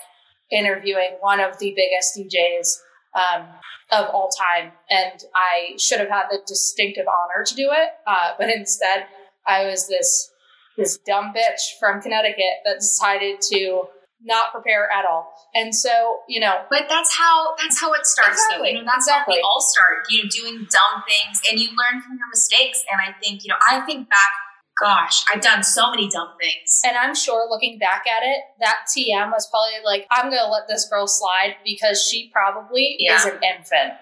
interviewing 0.51 1.17
one 1.19 1.41
of 1.41 1.59
the 1.59 1.75
biggest 1.75 2.17
DJs 2.17 2.77
um, 3.15 3.47
of 3.91 4.09
all 4.13 4.29
time. 4.29 4.71
And 4.89 5.23
I 5.33 5.77
should 5.77 5.99
have 5.99 6.09
had 6.09 6.25
the 6.29 6.39
distinctive 6.45 7.05
honor 7.07 7.43
to 7.45 7.55
do 7.55 7.69
it. 7.71 7.89
Uh, 8.05 8.31
but 8.37 8.49
instead, 8.49 9.05
I 9.47 9.65
was 9.65 9.87
this 9.87 10.31
this 10.77 10.97
dumb 11.07 11.31
bitch 11.33 11.79
from 11.79 12.01
Connecticut 12.01 12.59
that 12.65 12.75
decided 12.79 13.39
to 13.49 13.83
not 14.21 14.51
prepare 14.51 14.91
at 14.91 15.05
all. 15.05 15.31
And 15.53 15.73
so, 15.73 16.19
you 16.27 16.39
know, 16.39 16.65
But 16.69 16.87
that's 16.89 17.15
how 17.17 17.55
that's 17.61 17.79
how 17.79 17.93
it 17.93 18.05
starts, 18.05 18.35
though. 18.49 18.63
Exactly, 18.63 18.69
You 18.71 18.77
know, 18.79 18.85
that's 18.85 19.07
exactly. 19.07 19.35
how 19.35 19.37
we 19.37 19.41
all 19.41 19.61
start. 19.61 20.05
You 20.09 20.23
know, 20.23 20.29
doing 20.29 20.67
dumb 20.69 21.03
things, 21.07 21.39
and 21.49 21.59
you 21.59 21.69
learn 21.69 22.01
from 22.01 22.17
your 22.17 22.27
mistakes. 22.29 22.83
And 22.91 22.99
I 22.99 23.15
think, 23.21 23.43
you 23.43 23.49
know, 23.49 23.59
I 23.69 23.81
think 23.81 24.09
back. 24.09 24.31
Gosh, 24.79 25.23
I've 25.33 25.41
done 25.41 25.63
so 25.63 25.89
many 25.89 26.09
dumb 26.09 26.29
things. 26.39 26.81
and 26.85 26.97
I'm 26.97 27.15
sure 27.15 27.47
looking 27.49 27.79
back 27.79 28.03
at 28.07 28.23
it, 28.23 28.39
that 28.59 28.79
TM 28.95 29.31
was 29.31 29.47
probably 29.49 29.83
like, 29.85 30.05
I'm 30.11 30.29
going 30.29 30.43
to 30.43 30.51
let 30.51 30.67
this 30.67 30.87
girl 30.89 31.07
slide 31.07 31.55
because 31.63 32.01
she 32.03 32.29
probably 32.33 32.95
Yeah. 32.99 33.15
is 33.17 33.25
an 33.25 33.39
infant. 33.43 33.93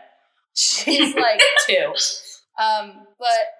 She's 0.55 1.13
like 1.15 1.41
two. 1.67 1.93
Um, 2.61 3.05
but 3.19 3.53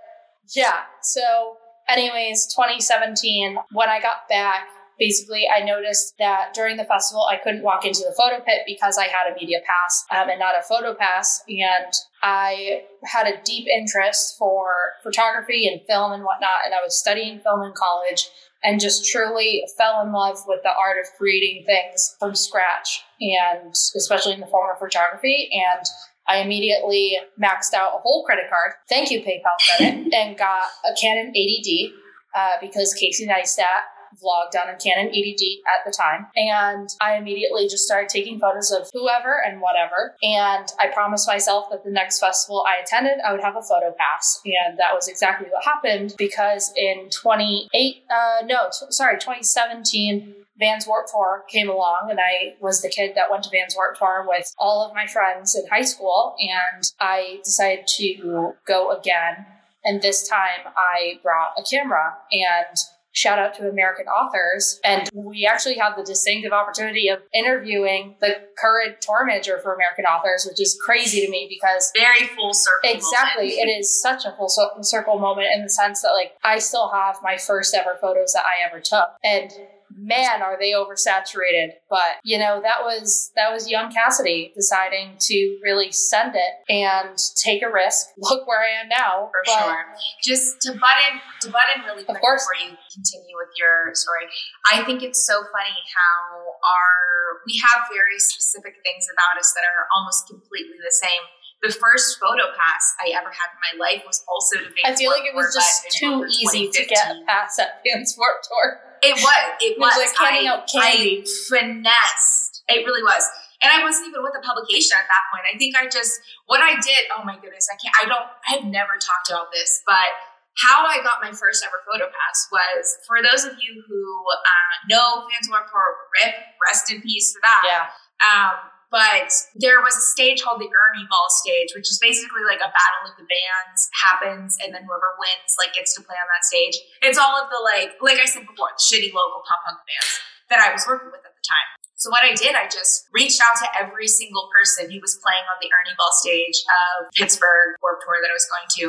yeah, 0.55 0.81
so, 1.01 1.57
anyways, 1.87 2.47
2017, 2.53 3.57
when 3.71 3.89
I 3.89 3.99
got 3.99 4.27
back, 4.29 4.67
basically 4.99 5.45
I 5.53 5.63
noticed 5.63 6.15
that 6.19 6.53
during 6.53 6.77
the 6.77 6.85
festival 6.85 7.27
I 7.29 7.37
couldn't 7.37 7.63
walk 7.63 7.85
into 7.85 8.01
the 8.01 8.15
photo 8.15 8.43
pit 8.43 8.61
because 8.65 8.97
I 8.97 9.05
had 9.05 9.31
a 9.31 9.35
media 9.35 9.59
pass 9.65 10.05
um, 10.11 10.29
and 10.29 10.39
not 10.39 10.55
a 10.57 10.61
photo 10.61 10.93
pass. 10.93 11.41
And 11.47 11.93
I 12.21 12.83
had 13.03 13.27
a 13.27 13.41
deep 13.43 13.67
interest 13.67 14.35
for 14.37 14.73
photography 15.03 15.67
and 15.67 15.81
film 15.87 16.11
and 16.11 16.23
whatnot. 16.23 16.65
And 16.65 16.73
I 16.73 16.83
was 16.83 16.97
studying 16.97 17.39
film 17.39 17.63
in 17.63 17.73
college 17.73 18.29
and 18.63 18.79
just 18.79 19.05
truly 19.11 19.63
fell 19.77 20.01
in 20.01 20.13
love 20.13 20.37
with 20.47 20.61
the 20.63 20.69
art 20.69 20.97
of 21.01 21.11
creating 21.17 21.65
things 21.65 22.15
from 22.19 22.33
scratch 22.33 23.03
and 23.19 23.71
especially 23.97 24.33
in 24.33 24.39
the 24.39 24.47
form 24.47 24.69
of 24.71 24.79
photography. 24.79 25.49
And 25.51 25.85
I 26.27 26.37
immediately 26.37 27.17
maxed 27.41 27.73
out 27.73 27.95
a 27.95 27.99
whole 27.99 28.23
credit 28.23 28.45
card. 28.49 28.73
Thank 28.87 29.11
you, 29.11 29.19
PayPal 29.19 29.57
credit, 29.77 30.13
and 30.13 30.37
got 30.37 30.67
a 30.85 30.95
Canon 30.99 31.33
80D 31.35 31.89
uh, 32.35 32.51
because 32.61 32.93
Casey 32.93 33.27
Neistat 33.27 33.83
vlogged 34.21 34.59
on 34.59 34.73
a 34.73 34.77
Canon 34.77 35.11
80D 35.11 35.59
at 35.67 35.85
the 35.85 35.91
time. 35.91 36.27
And 36.35 36.89
I 37.01 37.15
immediately 37.15 37.67
just 37.67 37.85
started 37.85 38.09
taking 38.09 38.39
photos 38.39 38.71
of 38.71 38.89
whoever 38.93 39.41
and 39.45 39.61
whatever. 39.61 40.15
And 40.21 40.67
I 40.79 40.87
promised 40.87 41.27
myself 41.27 41.65
that 41.71 41.83
the 41.83 41.91
next 41.91 42.19
festival 42.19 42.65
I 42.67 42.81
attended, 42.81 43.19
I 43.25 43.31
would 43.31 43.41
have 43.41 43.55
a 43.55 43.61
photo 43.61 43.93
pass. 43.97 44.41
And 44.45 44.77
that 44.79 44.93
was 44.93 45.07
exactly 45.07 45.47
what 45.51 45.63
happened 45.63 46.15
because 46.17 46.73
in 46.77 47.09
28, 47.09 48.03
uh, 48.09 48.45
no, 48.45 48.69
t- 48.71 48.85
sorry, 48.89 49.15
2017, 49.15 50.35
Vans 50.57 50.85
Warped 50.87 51.09
Tour 51.11 51.43
came 51.49 51.69
along, 51.69 52.09
and 52.09 52.19
I 52.19 52.55
was 52.61 52.81
the 52.81 52.89
kid 52.89 53.13
that 53.15 53.31
went 53.31 53.43
to 53.43 53.49
Vans 53.49 53.75
Warped 53.75 53.97
Tour 53.97 54.25
with 54.27 54.53
all 54.57 54.85
of 54.85 54.93
my 54.93 55.07
friends 55.07 55.55
in 55.55 55.67
high 55.67 55.81
school, 55.81 56.35
and 56.39 56.83
I 56.99 57.39
decided 57.43 57.87
to 57.87 58.53
go 58.67 58.91
again. 58.91 59.45
And 59.83 60.01
this 60.01 60.27
time 60.27 60.71
I 60.77 61.19
brought 61.21 61.53
a 61.57 61.63
camera 61.63 62.17
and 62.31 62.77
shout 63.13 63.39
out 63.39 63.53
to 63.53 63.69
American 63.69 64.07
authors. 64.07 64.79
And 64.83 65.09
we 65.13 65.45
actually 65.45 65.75
had 65.75 65.95
the 65.95 66.03
distinctive 66.03 66.51
opportunity 66.51 67.07
of 67.07 67.19
interviewing 67.33 68.15
the 68.19 68.41
current 68.57 69.01
tour 69.01 69.23
manager 69.25 69.59
for 69.59 69.73
American 69.73 70.05
authors, 70.05 70.45
which 70.49 70.59
is 70.59 70.77
crazy 70.83 71.25
to 71.25 71.31
me 71.31 71.47
because 71.47 71.91
Very 71.95 72.27
full 72.35 72.53
circle. 72.53 72.89
Exactly. 72.91 73.49
moment. 73.49 73.69
It 73.69 73.71
is 73.79 74.01
such 74.01 74.25
a 74.25 74.31
full 74.31 74.49
circle 74.81 75.19
moment 75.19 75.47
in 75.53 75.63
the 75.63 75.69
sense 75.69 76.01
that, 76.01 76.09
like, 76.09 76.33
I 76.43 76.59
still 76.59 76.89
have 76.89 77.17
my 77.23 77.37
first 77.37 77.73
ever 77.75 77.95
photos 78.01 78.33
that 78.33 78.43
I 78.45 78.67
ever 78.67 78.81
took. 78.81 79.07
And 79.23 79.51
man, 79.97 80.41
are 80.41 80.57
they 80.59 80.71
oversaturated. 80.71 81.73
But 81.89 82.21
you 82.23 82.37
know, 82.37 82.61
that 82.61 82.83
was 82.83 83.31
that 83.35 83.51
was 83.51 83.69
young 83.69 83.91
Cassidy 83.91 84.51
deciding 84.55 85.17
to 85.19 85.59
really 85.63 85.91
send 85.91 86.35
it 86.35 86.53
and 86.69 87.17
take 87.35 87.63
a 87.63 87.71
risk. 87.71 88.07
Look 88.17 88.47
where 88.47 88.59
I 88.59 88.81
am 88.81 88.89
now. 88.89 89.29
For 89.31 89.41
but, 89.45 89.59
sure. 89.59 89.85
Just 90.23 90.61
to 90.63 90.71
butt 90.73 90.97
in 91.11 91.19
to 91.41 91.47
butt 91.51 91.67
in 91.75 91.83
really 91.83 92.03
quick 92.03 92.21
before 92.21 92.57
you 92.59 92.75
continue 92.93 93.35
with 93.37 93.53
your 93.57 93.93
story. 93.93 94.27
I 94.71 94.83
think 94.83 95.03
it's 95.03 95.25
so 95.25 95.43
funny 95.51 95.77
how 95.93 96.57
our 96.63 97.41
we 97.45 97.59
have 97.59 97.87
very 97.91 98.19
specific 98.19 98.79
things 98.83 99.07
about 99.11 99.39
us 99.39 99.53
that 99.53 99.65
are 99.65 99.87
almost 99.95 100.27
completely 100.27 100.79
the 100.79 100.93
same. 100.93 101.23
The 101.63 101.71
first 101.71 102.19
photo 102.19 102.51
pass 102.51 102.83
I 102.99 103.15
ever 103.15 103.31
had 103.31 103.47
in 103.55 103.59
my 103.63 103.73
life 103.79 104.03
was 104.03 104.19
also 104.27 104.59
to 104.59 104.67
Vans 104.67 104.83
I 104.83 104.95
feel 104.99 105.11
like 105.15 105.23
it 105.23 105.33
was 105.33 105.55
just 105.55 105.87
too 105.95 106.27
easy 106.27 106.67
to 106.67 106.81
get 106.85 107.07
a 107.07 107.23
pass 107.23 107.57
at 107.57 107.79
Vans 107.87 108.15
Warped 108.19 108.43
Tour. 108.51 108.83
It 108.99 109.15
was. 109.15 109.41
It 109.63 109.79
was 109.79 109.95
was. 109.95 110.11
like 110.11 110.15
handing 110.19 110.47
I, 110.47 110.51
out 110.51 110.67
candy. 110.67 111.23
I 111.23 111.47
finessed. 111.47 112.63
It 112.67 112.83
really 112.83 113.03
was. 113.03 113.23
And 113.63 113.71
I 113.71 113.79
wasn't 113.79 114.11
even 114.11 114.23
with 114.27 114.35
a 114.35 114.43
publication 114.43 114.99
at 114.99 115.07
that 115.07 115.23
point. 115.31 115.47
I 115.47 115.55
think 115.55 115.75
I 115.79 115.87
just 115.87 116.19
what 116.51 116.59
I 116.59 116.75
did. 116.75 117.07
Oh 117.15 117.23
my 117.23 117.39
goodness! 117.39 117.71
I 117.71 117.79
can't. 117.79 117.95
I 117.95 118.03
don't. 118.11 118.27
I've 118.51 118.67
never 118.67 118.99
talked 118.99 119.31
about 119.31 119.55
this, 119.55 119.79
but 119.87 120.11
how 120.59 120.83
I 120.83 120.99
got 120.99 121.23
my 121.23 121.31
first 121.31 121.63
ever 121.63 121.79
photo 121.87 122.11
pass 122.11 122.47
was 122.51 122.99
for 123.07 123.23
those 123.23 123.47
of 123.47 123.55
you 123.57 123.83
who 123.87 124.03
uh, 124.35 124.75
know 124.91 125.23
Vans 125.31 125.47
Warped 125.47 125.71
Tour. 125.71 125.95
Rip, 126.19 126.35
rest 126.59 126.91
in 126.91 126.99
peace 127.01 127.31
to 127.33 127.39
that. 127.39 127.63
Yeah. 127.63 127.87
Um, 128.19 128.55
but 128.93 129.33
there 129.57 129.81
was 129.81 129.97
a 129.97 130.05
stage 130.05 130.45
called 130.45 130.61
the 130.61 130.69
Ernie 130.69 131.09
Ball 131.09 131.25
stage, 131.41 131.73
which 131.73 131.89
is 131.89 131.97
basically 131.97 132.45
like 132.45 132.61
a 132.61 132.69
battle 132.69 133.09
of 133.09 133.17
the 133.17 133.25
bands 133.25 133.89
happens, 133.97 134.53
and 134.61 134.69
then 134.69 134.85
whoever 134.85 135.17
wins 135.17 135.57
like 135.57 135.73
gets 135.73 135.97
to 135.97 136.05
play 136.05 136.13
on 136.13 136.29
that 136.29 136.45
stage. 136.45 136.77
It's 137.01 137.17
all 137.17 137.33
of 137.33 137.49
the 137.49 137.57
like, 137.65 137.97
like 138.05 138.21
I 138.21 138.29
said 138.29 138.45
before, 138.45 138.69
the 138.69 138.85
shitty 138.85 139.09
local 139.09 139.41
pop 139.49 139.65
punk 139.65 139.81
bands 139.89 140.13
that 140.53 140.61
I 140.61 140.69
was 140.69 140.85
working 140.85 141.09
with 141.09 141.25
at 141.25 141.33
the 141.33 141.41
time. 141.41 141.69
So 141.97 142.13
what 142.13 142.21
I 142.21 142.37
did, 142.37 142.53
I 142.53 142.69
just 142.69 143.09
reached 143.15 143.41
out 143.41 143.57
to 143.63 143.67
every 143.73 144.11
single 144.11 144.45
person 144.53 144.93
who 144.93 145.01
was 145.01 145.17
playing 145.23 145.47
on 145.49 145.57
the 145.57 145.73
Ernie 145.73 145.97
Ball 145.97 146.13
stage 146.13 146.61
of 146.67 147.09
Pittsburgh 147.17 147.73
Warped 147.81 148.05
Tour 148.05 148.21
that 148.21 148.29
I 148.29 148.37
was 148.37 148.45
going 148.45 148.69
to, 148.77 148.85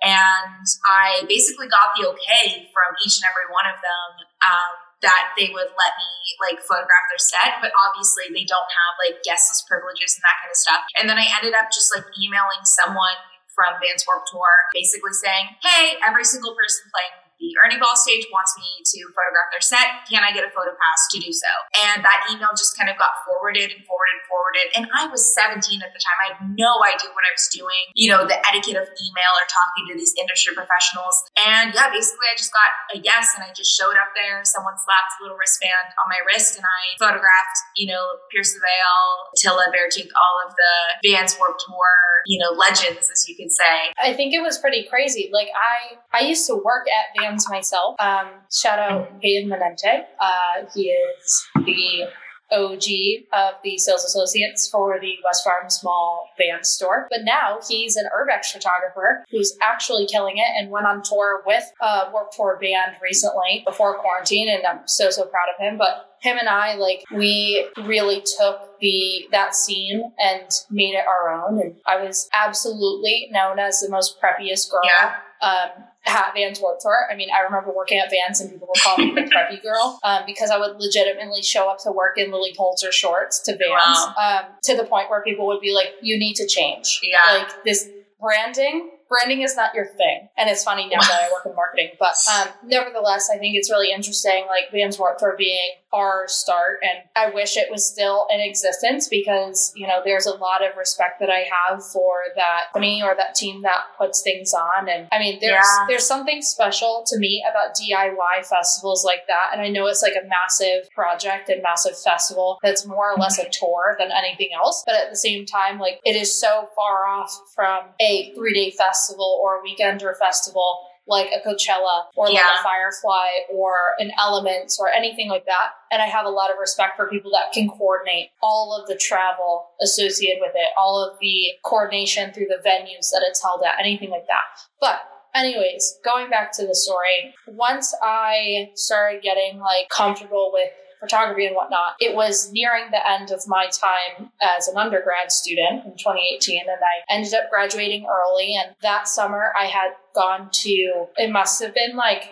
and 0.00 0.64
I 0.88 1.28
basically 1.28 1.68
got 1.68 1.92
the 1.92 2.08
okay 2.16 2.72
from 2.72 2.96
each 3.04 3.20
and 3.20 3.28
every 3.28 3.52
one 3.52 3.68
of 3.68 3.76
them. 3.84 4.08
Um, 4.48 4.91
that 5.02 5.34
they 5.34 5.50
would 5.50 5.70
let 5.74 5.92
me 5.98 6.10
like 6.38 6.62
photograph 6.62 7.06
their 7.10 7.20
set, 7.20 7.58
but 7.58 7.74
obviously 7.74 8.30
they 8.30 8.46
don't 8.46 8.70
have 8.70 8.94
like 9.02 9.22
guest 9.26 9.50
list 9.50 9.66
privileges 9.66 10.14
and 10.18 10.22
that 10.22 10.38
kind 10.42 10.50
of 10.50 10.58
stuff. 10.58 10.82
And 10.98 11.04
then 11.10 11.18
I 11.18 11.26
ended 11.38 11.54
up 11.54 11.70
just 11.74 11.90
like 11.90 12.06
emailing 12.14 12.62
someone 12.62 13.18
from 13.52 13.76
Vans 13.82 14.06
Warped 14.08 14.32
Tour, 14.32 14.48
basically 14.72 15.12
saying, 15.12 15.58
"Hey, 15.60 16.00
every 16.00 16.24
single 16.24 16.56
person 16.56 16.88
playing 16.88 17.21
the 17.42 17.50
Ernie 17.66 17.82
Ball 17.82 17.98
stage 17.98 18.30
wants 18.30 18.54
me 18.54 18.70
to 18.86 18.98
photograph 19.10 19.50
their 19.50 19.64
set. 19.64 20.06
Can 20.06 20.22
I 20.22 20.30
get 20.30 20.46
a 20.46 20.52
photo 20.54 20.70
pass 20.78 21.00
to 21.10 21.18
do 21.18 21.34
so?" 21.34 21.50
And 21.90 22.06
that 22.06 22.30
email 22.30 22.54
just 22.54 22.78
kind 22.78 22.86
of 22.86 22.94
got 22.94 23.18
forwarded 23.26 23.74
and 23.74 23.82
forwarded 23.82 24.14
and 24.14 24.24
forwarded. 24.30 24.66
And 24.78 24.84
I 24.94 25.10
was 25.10 25.26
17 25.34 25.82
at 25.82 25.90
the 25.90 25.98
time. 25.98 26.18
I 26.22 26.26
had 26.38 26.40
no 26.54 26.78
idea 26.86 27.10
what 27.10 27.26
I 27.26 27.32
was 27.34 27.50
doing. 27.50 27.90
You 27.98 28.14
know, 28.14 28.22
the 28.22 28.38
etiquette 28.46 28.78
of 28.78 28.86
email 28.86 29.32
or 29.34 29.46
talking 29.50 29.90
to 29.90 29.94
these 29.98 30.14
industry 30.14 30.54
professionals. 30.54 31.18
And 31.34 31.74
yeah, 31.74 31.90
basically, 31.90 32.30
I 32.30 32.36
just 32.38 32.54
got 32.54 32.70
a 32.94 32.96
yes, 33.02 33.34
and 33.34 33.42
I 33.42 33.50
just 33.50 33.74
showed 33.74 33.98
up 33.98 34.14
there. 34.14 34.46
Someone 34.46 34.78
slapped 34.78 35.18
a 35.18 35.26
little 35.26 35.36
wristband 35.36 35.90
on 35.98 36.06
my 36.06 36.22
wrist, 36.30 36.54
and 36.54 36.64
I 36.64 36.82
photographed, 37.00 37.58
you 37.74 37.90
know, 37.90 38.22
Pierce 38.30 38.54
the 38.54 38.62
Veil, 38.62 39.02
Tilla 39.34 39.66
Beartooth, 39.74 40.12
all 40.14 40.36
of 40.46 40.54
the 40.54 40.74
Vans 41.10 41.34
Warped 41.40 41.64
Tour, 41.66 41.90
you 42.26 42.38
know, 42.38 42.54
legends, 42.54 43.10
as 43.10 43.26
you 43.26 43.34
could 43.34 43.50
say. 43.50 43.90
I 43.98 44.12
think 44.12 44.34
it 44.34 44.40
was 44.44 44.58
pretty 44.58 44.84
crazy. 44.86 45.30
Like 45.32 45.48
I, 45.56 45.98
I 46.12 46.20
used 46.28 46.46
to 46.46 46.54
work 46.54 46.86
at 46.86 47.10
Vans 47.18 47.31
myself. 47.48 47.96
Um, 47.98 48.28
shout 48.52 48.78
out 48.78 49.20
Peyton 49.20 49.48
Menente. 49.50 50.04
Uh, 50.20 50.68
he 50.74 50.88
is 50.90 51.44
the 51.56 52.08
OG 52.52 52.84
of 53.32 53.54
the 53.64 53.78
sales 53.78 54.04
associates 54.04 54.68
for 54.68 54.98
the 55.00 55.14
West 55.24 55.42
Farms 55.44 55.74
small 55.76 56.28
Vans 56.38 56.68
store. 56.68 57.06
But 57.10 57.20
now 57.24 57.58
he's 57.66 57.96
an 57.96 58.04
urbex 58.14 58.52
photographer 58.52 59.24
who's 59.30 59.56
actually 59.62 60.06
killing 60.06 60.36
it 60.36 60.48
and 60.58 60.70
went 60.70 60.86
on 60.86 61.02
tour 61.02 61.42
with 61.46 61.64
a 61.80 62.10
Warped 62.12 62.34
Tour 62.36 62.58
band 62.60 62.96
recently 63.02 63.62
before 63.66 63.98
quarantine, 63.98 64.48
and 64.48 64.66
I'm 64.66 64.86
so 64.86 65.10
so 65.10 65.24
proud 65.24 65.48
of 65.54 65.64
him. 65.64 65.78
But 65.78 66.10
him 66.20 66.38
and 66.38 66.48
I, 66.48 66.74
like, 66.74 67.02
we 67.12 67.66
really 67.84 68.22
took 68.38 68.78
the 68.80 69.26
that 69.32 69.54
scene 69.54 70.12
and 70.18 70.48
made 70.70 70.94
it 70.94 71.04
our 71.06 71.32
own. 71.32 71.60
And 71.60 71.74
I 71.86 72.02
was 72.02 72.28
absolutely 72.32 73.28
known 73.32 73.58
as 73.58 73.80
the 73.80 73.90
most 73.90 74.20
preppiest 74.20 74.70
girl 74.70 74.80
Yeah. 74.84 75.14
Um, 75.42 75.84
at 76.04 76.34
Vans 76.34 76.60
Warped 76.60 76.82
Tour. 76.82 77.08
I 77.10 77.14
mean, 77.14 77.28
I 77.30 77.40
remember 77.42 77.72
working 77.72 77.98
at 77.98 78.10
Vans 78.10 78.40
and 78.40 78.50
people 78.50 78.68
would 78.68 78.82
call 78.82 78.98
me 78.98 79.14
the 79.14 79.22
preppy 79.22 79.62
girl 79.62 80.00
um, 80.02 80.22
because 80.26 80.50
I 80.50 80.58
would 80.58 80.76
legitimately 80.78 81.42
show 81.42 81.68
up 81.68 81.78
to 81.84 81.92
work 81.92 82.18
in 82.18 82.30
Lilly 82.30 82.52
Pulitzer 82.56 82.92
shorts 82.92 83.40
to 83.42 83.52
Vans 83.52 83.98
um, 84.20 84.52
to 84.64 84.76
the 84.76 84.84
point 84.84 85.10
where 85.10 85.22
people 85.22 85.46
would 85.46 85.60
be 85.60 85.72
like, 85.72 85.94
"You 86.02 86.18
need 86.18 86.34
to 86.34 86.46
change." 86.46 87.00
Yeah. 87.02 87.38
Like 87.38 87.64
this 87.64 87.88
branding. 88.20 88.90
Branding 89.12 89.42
is 89.42 89.56
not 89.56 89.74
your 89.74 89.84
thing, 89.84 90.28
and 90.38 90.48
it's 90.48 90.64
funny 90.64 90.88
now 90.88 91.00
that 91.00 91.20
I 91.22 91.30
work 91.30 91.44
in 91.44 91.54
marketing. 91.54 91.90
But 91.98 92.14
um, 92.32 92.48
nevertheless, 92.64 93.28
I 93.32 93.36
think 93.36 93.56
it's 93.56 93.70
really 93.70 93.92
interesting, 93.92 94.46
like 94.48 94.72
Vans 94.72 94.98
Warped 94.98 95.20
Tour 95.20 95.34
being 95.36 95.72
our 95.92 96.24
start, 96.28 96.78
and 96.82 97.04
I 97.14 97.28
wish 97.34 97.58
it 97.58 97.70
was 97.70 97.84
still 97.84 98.26
in 98.32 98.40
existence 98.40 99.08
because 99.08 99.70
you 99.76 99.86
know 99.86 100.00
there's 100.02 100.24
a 100.24 100.34
lot 100.34 100.64
of 100.64 100.74
respect 100.78 101.20
that 101.20 101.28
I 101.28 101.44
have 101.52 101.84
for 101.84 102.22
that 102.36 102.72
company 102.72 103.02
or 103.02 103.14
that 103.14 103.34
team 103.34 103.60
that 103.62 103.82
puts 103.98 104.22
things 104.22 104.54
on, 104.54 104.88
and 104.88 105.08
I 105.12 105.18
mean 105.18 105.38
there's 105.42 105.52
Yeah. 105.52 105.84
there's 105.88 106.06
something 106.06 106.40
special 106.40 107.04
to 107.08 107.18
me 107.18 107.44
about 107.50 107.74
DIY 107.76 108.46
festivals 108.48 109.04
like 109.04 109.26
that, 109.28 109.50
and 109.52 109.60
I 109.60 109.68
know 109.68 109.86
it's 109.88 110.02
like 110.02 110.14
a 110.16 110.26
massive 110.26 110.88
project 110.94 111.50
and 111.50 111.62
massive 111.62 111.98
festival 112.02 112.58
that's 112.62 112.86
more 112.86 113.12
or 113.12 113.18
less 113.18 113.38
a 113.38 113.46
tour 113.50 113.94
than 113.98 114.10
anything 114.10 114.48
else, 114.54 114.82
but 114.86 114.94
at 114.94 115.10
the 115.10 115.16
same 115.16 115.44
time, 115.44 115.78
like 115.78 116.00
it 116.06 116.16
is 116.16 116.32
so 116.40 116.68
far 116.74 117.04
off 117.06 117.30
from 117.54 117.84
a 118.00 118.32
three 118.34 118.54
day 118.54 118.70
festival 118.70 119.01
or 119.10 119.60
a 119.60 119.62
weekend 119.62 120.02
or 120.02 120.10
a 120.10 120.16
festival 120.16 120.78
like 121.06 121.28
a 121.28 121.46
Coachella 121.46 122.04
or 122.16 122.30
like 122.30 122.42
a 122.42 122.62
Firefly 122.62 123.28
or 123.52 123.74
an 123.98 124.12
Elements 124.20 124.78
or 124.80 124.88
anything 124.88 125.28
like 125.28 125.46
that. 125.46 125.70
And 125.90 126.00
I 126.00 126.06
have 126.06 126.26
a 126.26 126.30
lot 126.30 126.50
of 126.50 126.56
respect 126.60 126.96
for 126.96 127.08
people 127.08 127.30
that 127.32 127.52
can 127.52 127.68
coordinate 127.68 128.28
all 128.42 128.78
of 128.78 128.88
the 128.88 128.96
travel 128.96 129.66
associated 129.82 130.38
with 130.40 130.52
it, 130.54 130.70
all 130.78 131.04
of 131.04 131.18
the 131.20 131.48
coordination 131.64 132.32
through 132.32 132.46
the 132.46 132.62
venues 132.66 133.10
that 133.10 133.24
it's 133.26 133.42
held 133.42 133.62
at, 133.66 133.80
anything 133.80 134.10
like 134.10 134.26
that. 134.28 134.44
But 134.80 135.00
anyways, 135.34 135.98
going 136.04 136.30
back 136.30 136.52
to 136.58 136.66
the 136.66 136.74
story, 136.74 137.34
once 137.48 137.94
I 138.02 138.70
started 138.74 139.22
getting 139.22 139.58
like 139.58 139.88
comfortable 139.88 140.50
with 140.52 140.70
photography 141.02 141.46
and 141.46 141.56
whatnot, 141.56 141.96
it 141.98 142.14
was 142.14 142.52
nearing 142.52 142.84
the 142.90 143.10
end 143.10 143.32
of 143.32 143.42
my 143.48 143.66
time 143.66 144.30
as 144.40 144.68
an 144.68 144.76
undergrad 144.76 145.32
student 145.32 145.84
in 145.84 145.92
2018, 145.96 146.60
and 146.60 146.70
I 146.70 147.12
ended 147.12 147.34
up 147.34 147.50
graduating 147.50 148.06
early. 148.06 148.54
And 148.54 148.74
that 148.82 149.08
summer, 149.08 149.52
I 149.58 149.64
had 149.64 149.90
gone 150.14 150.48
to, 150.52 151.06
it 151.16 151.30
must 151.30 151.60
have 151.60 151.74
been 151.74 151.96
like 151.96 152.30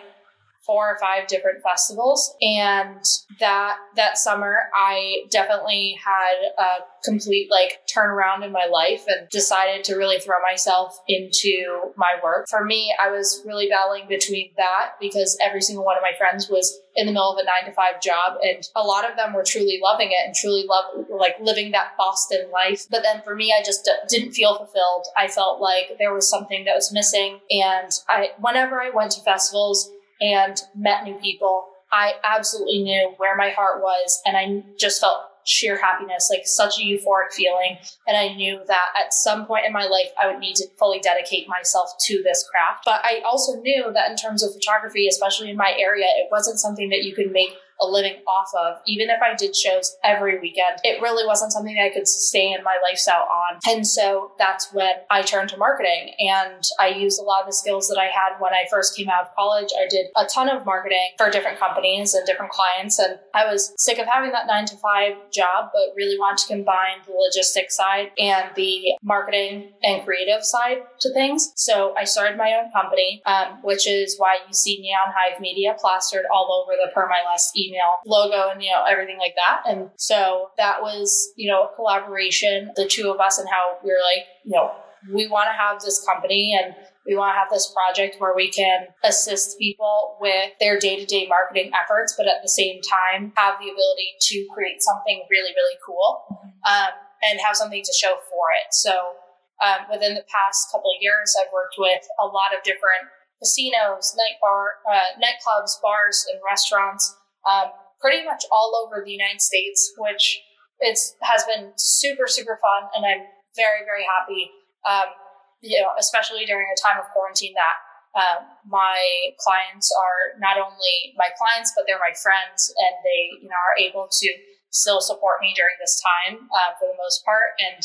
four 0.71 0.89
or 0.89 0.97
five 0.99 1.27
different 1.27 1.61
festivals. 1.61 2.33
And 2.41 3.05
that 3.41 3.77
that 3.95 4.17
summer 4.17 4.55
i 4.73 5.23
definitely 5.29 5.97
had 6.03 6.35
a 6.57 6.67
complete 7.03 7.49
like 7.49 7.79
turnaround 7.93 8.45
in 8.45 8.51
my 8.51 8.67
life 8.71 9.03
and 9.07 9.27
decided 9.29 9.83
to 9.83 9.95
really 9.95 10.19
throw 10.19 10.35
myself 10.41 10.99
into 11.07 11.91
my 11.97 12.15
work. 12.23 12.47
For 12.47 12.63
me 12.63 12.95
i 13.01 13.09
was 13.09 13.41
really 13.45 13.67
battling 13.67 14.07
between 14.07 14.51
that 14.57 14.91
because 15.01 15.37
every 15.43 15.61
single 15.61 15.83
one 15.83 15.97
of 15.97 16.03
my 16.03 16.15
friends 16.17 16.49
was 16.49 16.79
in 16.95 17.07
the 17.07 17.11
middle 17.11 17.31
of 17.31 17.37
a 17.37 17.43
nine 17.43 17.65
to 17.65 17.73
five 17.73 18.01
job 18.01 18.37
and 18.43 18.63
a 18.75 18.83
lot 18.83 19.09
of 19.09 19.17
them 19.17 19.33
were 19.33 19.43
truly 19.43 19.79
loving 19.81 20.11
it 20.11 20.25
and 20.25 20.35
truly 20.35 20.65
love 20.67 21.05
like 21.09 21.35
living 21.41 21.71
that 21.71 21.97
boston 21.97 22.49
life. 22.51 22.85
But 22.89 23.03
then 23.03 23.21
for 23.23 23.35
me 23.35 23.53
i 23.57 23.63
just 23.63 23.83
d- 23.85 23.91
didn't 24.07 24.33
feel 24.33 24.55
fulfilled. 24.55 25.07
I 25.17 25.27
felt 25.27 25.59
like 25.59 25.97
there 25.97 26.13
was 26.13 26.29
something 26.29 26.65
that 26.65 26.75
was 26.75 26.93
missing. 26.93 27.39
And 27.49 27.91
i 28.07 28.29
whenever 28.39 28.81
i 28.81 28.89
went 28.89 29.11
to 29.11 29.21
festivals 29.21 29.89
and 30.21 30.61
met 30.75 31.03
new 31.03 31.15
people, 31.15 31.65
I 31.91 32.13
absolutely 32.23 32.83
knew 32.83 33.13
where 33.17 33.35
my 33.35 33.49
heart 33.49 33.81
was, 33.81 34.21
and 34.25 34.37
I 34.37 34.63
just 34.77 35.01
felt 35.01 35.23
sheer 35.43 35.81
happiness, 35.81 36.29
like 36.31 36.45
such 36.45 36.77
a 36.79 36.83
euphoric 36.83 37.33
feeling. 37.33 37.77
And 38.07 38.15
I 38.15 38.33
knew 38.33 38.61
that 38.67 38.89
at 38.97 39.13
some 39.13 39.45
point 39.45 39.65
in 39.65 39.73
my 39.73 39.85
life, 39.85 40.11
I 40.21 40.27
would 40.27 40.39
need 40.39 40.55
to 40.57 40.67
fully 40.77 40.99
dedicate 40.99 41.47
myself 41.49 41.89
to 42.05 42.21
this 42.23 42.47
craft. 42.49 42.83
But 42.85 43.01
I 43.03 43.21
also 43.25 43.59
knew 43.61 43.91
that 43.93 44.09
in 44.09 44.17
terms 44.17 44.43
of 44.43 44.53
photography, 44.53 45.07
especially 45.07 45.49
in 45.49 45.57
my 45.57 45.73
area, 45.77 46.05
it 46.05 46.27
wasn't 46.31 46.59
something 46.59 46.89
that 46.89 47.03
you 47.03 47.15
could 47.15 47.31
make 47.31 47.55
a 47.81 47.87
living 47.87 48.21
off 48.27 48.49
of. 48.59 48.81
Even 48.85 49.09
if 49.09 49.21
I 49.21 49.35
did 49.35 49.55
shows 49.55 49.97
every 50.03 50.39
weekend, 50.39 50.79
it 50.83 51.01
really 51.01 51.25
wasn't 51.25 51.51
something 51.51 51.75
that 51.75 51.85
I 51.85 51.89
could 51.89 52.07
sustain 52.07 52.57
my 52.63 52.77
lifestyle 52.83 53.27
on. 53.29 53.59
And 53.67 53.85
so 53.85 54.31
that's 54.37 54.71
when 54.73 54.91
I 55.09 55.21
turned 55.21 55.49
to 55.49 55.57
marketing 55.57 56.13
and 56.19 56.63
I 56.79 56.89
used 56.89 57.19
a 57.19 57.23
lot 57.23 57.41
of 57.41 57.47
the 57.47 57.53
skills 57.53 57.87
that 57.87 57.99
I 57.99 58.05
had 58.05 58.39
when 58.39 58.53
I 58.53 58.65
first 58.69 58.95
came 58.95 59.09
out 59.09 59.23
of 59.23 59.35
college. 59.35 59.69
I 59.77 59.87
did 59.89 60.07
a 60.15 60.25
ton 60.25 60.49
of 60.49 60.65
marketing 60.65 61.09
for 61.17 61.29
different 61.29 61.59
companies 61.59 62.13
and 62.13 62.25
different 62.25 62.51
clients. 62.51 62.99
And 62.99 63.19
I 63.33 63.45
was 63.45 63.73
sick 63.77 63.97
of 63.97 64.07
having 64.07 64.31
that 64.31 64.47
nine 64.47 64.65
to 64.65 64.77
five 64.77 65.13
job, 65.31 65.71
but 65.73 65.95
really 65.95 66.17
wanted 66.17 66.39
to 66.43 66.53
combine 66.53 67.01
the 67.05 67.13
logistics 67.13 67.75
side 67.75 68.11
and 68.17 68.49
the 68.55 68.93
marketing 69.01 69.71
and 69.83 70.03
creative 70.03 70.43
side 70.43 70.83
to 70.99 71.13
things. 71.13 71.51
So 71.55 71.95
I 71.97 72.03
started 72.03 72.37
my 72.37 72.53
own 72.61 72.71
company, 72.71 73.21
um, 73.25 73.59
which 73.63 73.87
is 73.87 74.15
why 74.17 74.37
you 74.47 74.53
see 74.53 74.79
Neon 74.81 75.13
Hive 75.15 75.39
Media 75.39 75.75
plastered 75.79 76.25
all 76.33 76.63
over 76.63 76.75
the 76.75 76.91
Per 76.93 77.07
My 77.07 77.21
Last 77.25 77.57
email 77.57 77.70
email 77.71 78.01
logo 78.05 78.49
and, 78.51 78.63
you 78.63 78.71
know, 78.71 78.83
everything 78.89 79.17
like 79.17 79.35
that. 79.35 79.63
And 79.69 79.89
so 79.97 80.49
that 80.57 80.81
was, 80.81 81.31
you 81.37 81.49
know, 81.49 81.69
a 81.71 81.75
collaboration, 81.75 82.71
the 82.75 82.87
two 82.87 83.11
of 83.11 83.19
us 83.19 83.37
and 83.37 83.47
how 83.49 83.77
we 83.83 83.91
were 83.91 84.03
like, 84.03 84.25
you 84.43 84.51
know, 84.51 84.71
we 85.11 85.27
want 85.27 85.47
to 85.49 85.57
have 85.57 85.81
this 85.81 86.03
company 86.05 86.53
and 86.53 86.75
we 87.05 87.15
want 87.15 87.33
to 87.33 87.39
have 87.39 87.49
this 87.49 87.73
project 87.73 88.21
where 88.21 88.35
we 88.35 88.51
can 88.51 88.87
assist 89.03 89.57
people 89.57 90.17
with 90.21 90.53
their 90.59 90.77
day 90.77 90.99
to 90.99 91.05
day 91.05 91.27
marketing 91.27 91.71
efforts, 91.73 92.13
but 92.15 92.27
at 92.27 92.43
the 92.43 92.49
same 92.49 92.79
time 92.85 93.33
have 93.35 93.57
the 93.57 93.65
ability 93.65 94.13
to 94.29 94.45
create 94.53 94.81
something 94.81 95.23
really, 95.29 95.49
really 95.49 95.77
cool 95.85 96.25
um, 96.69 96.93
and 97.23 97.39
have 97.41 97.55
something 97.55 97.81
to 97.81 97.93
show 97.93 98.21
for 98.29 98.53
it. 98.61 98.69
So, 98.71 99.17
um, 99.61 99.85
within 99.93 100.15
the 100.17 100.25
past 100.25 100.71
couple 100.71 100.89
of 100.89 100.97
years, 101.01 101.37
I've 101.37 101.53
worked 101.53 101.75
with 101.77 102.01
a 102.17 102.25
lot 102.25 102.49
of 102.49 102.63
different 102.65 103.09
casinos, 103.41 104.13
night 104.17 104.37
bar, 104.41 104.81
uh, 104.89 105.17
nightclubs, 105.21 105.81
bars, 105.81 106.25
and 106.31 106.41
restaurants, 106.45 107.17
um, 107.49 107.71
pretty 107.99 108.25
much 108.25 108.43
all 108.51 108.73
over 108.75 109.03
the 109.03 109.11
United 109.11 109.41
States, 109.41 109.93
which 109.97 110.41
it's 110.79 111.15
has 111.21 111.43
been 111.45 111.71
super, 111.77 112.25
super 112.27 112.59
fun, 112.61 112.89
and 112.95 113.05
I'm 113.05 113.27
very, 113.55 113.85
very 113.85 114.03
happy 114.03 114.51
um, 114.85 115.13
you 115.61 115.81
know, 115.81 115.93
especially 115.99 116.45
during 116.45 116.65
a 116.65 116.79
time 116.81 116.97
of 116.97 117.05
quarantine, 117.13 117.53
that 117.53 117.77
um, 118.17 118.49
my 118.67 118.97
clients 119.39 119.93
are 119.93 120.37
not 120.41 120.57
only 120.57 121.13
my 121.15 121.29
clients, 121.37 121.71
but 121.75 121.85
they're 121.85 122.01
my 122.01 122.13
friends, 122.17 122.73
and 122.75 122.93
they, 123.05 123.45
you 123.45 123.49
know, 123.49 123.61
are 123.61 123.77
able 123.77 124.09
to 124.09 124.29
still 124.71 125.01
support 125.01 125.39
me 125.41 125.53
during 125.55 125.75
this 125.79 126.01
time 126.01 126.49
uh, 126.49 126.73
for 126.79 126.89
the 126.89 126.97
most 126.97 127.23
part. 127.23 127.55
And 127.61 127.81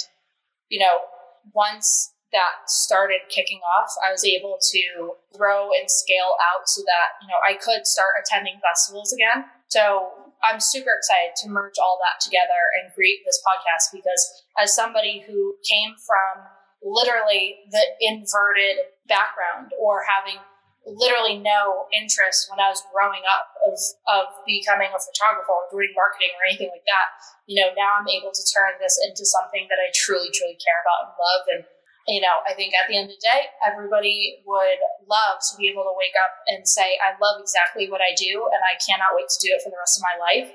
you 0.69 0.81
know, 0.81 1.05
once 1.53 2.16
that 2.33 2.67
started 2.67 3.21
kicking 3.31 3.61
off, 3.63 3.91
I 4.03 4.11
was 4.11 4.25
able 4.25 4.59
to 4.61 5.15
grow 5.37 5.71
and 5.71 5.91
scale 5.91 6.35
out 6.53 6.69
so 6.69 6.83
that 6.83 7.19
you 7.23 7.29
know 7.29 7.39
I 7.43 7.55
could 7.55 7.87
start 7.87 8.19
attending 8.19 8.59
festivals 8.61 9.13
again. 9.13 9.47
So 9.69 10.13
I'm 10.43 10.61
super 10.61 10.91
excited 10.97 11.35
to 11.43 11.49
merge 11.49 11.79
all 11.79 11.99
that 12.03 12.23
together 12.23 12.71
and 12.79 12.93
create 12.95 13.25
this 13.25 13.41
podcast 13.43 13.91
because 13.93 14.45
as 14.59 14.75
somebody 14.75 15.25
who 15.27 15.57
came 15.65 15.95
from 16.07 16.45
literally 16.85 17.67
the 17.71 17.83
inverted 18.01 18.95
background 19.09 19.73
or 19.81 20.05
having 20.07 20.39
literally 20.87 21.43
no 21.43 21.91
interest 21.91 22.47
when 22.47 22.63
I 22.63 22.71
was 22.71 22.79
growing 22.95 23.27
up 23.27 23.51
of, 23.67 23.75
of 24.07 24.25
becoming 24.47 24.95
a 24.95 25.01
photographer 25.03 25.51
or 25.51 25.67
doing 25.67 25.91
marketing 25.99 26.31
or 26.39 26.47
anything 26.47 26.71
like 26.71 26.87
that. 26.87 27.11
You 27.51 27.59
know, 27.59 27.75
now 27.75 27.99
I'm 27.99 28.07
able 28.07 28.31
to 28.31 28.45
turn 28.55 28.79
this 28.79 28.95
into 29.03 29.27
something 29.27 29.67
that 29.67 29.83
I 29.83 29.91
truly, 29.91 30.31
truly 30.31 30.55
care 30.63 30.79
about 30.87 31.11
and 31.11 31.13
love. 31.19 31.43
And, 31.51 31.63
you 32.07 32.23
know, 32.23 32.39
I 32.47 32.55
think 32.55 32.71
at 32.71 32.87
the 32.87 32.95
end 32.95 33.11
of 33.11 33.19
the 33.19 33.27
day, 33.27 33.51
everybody 33.67 34.39
would 34.47 34.81
love 35.11 35.43
to 35.43 35.53
be 35.59 35.67
able 35.67 35.83
to 35.83 35.95
wake 35.99 36.15
up 36.15 36.39
and 36.47 36.63
say, 36.63 36.95
I 37.03 37.19
love 37.19 37.43
exactly 37.43 37.91
what 37.91 37.99
I 37.99 38.15
do 38.15 38.47
and 38.47 38.63
I 38.63 38.79
cannot 38.79 39.19
wait 39.19 39.27
to 39.27 39.43
do 39.43 39.51
it 39.51 39.63
for 39.63 39.75
the 39.75 39.81
rest 39.83 39.99
of 39.99 40.07
my 40.07 40.17
life. 40.19 40.51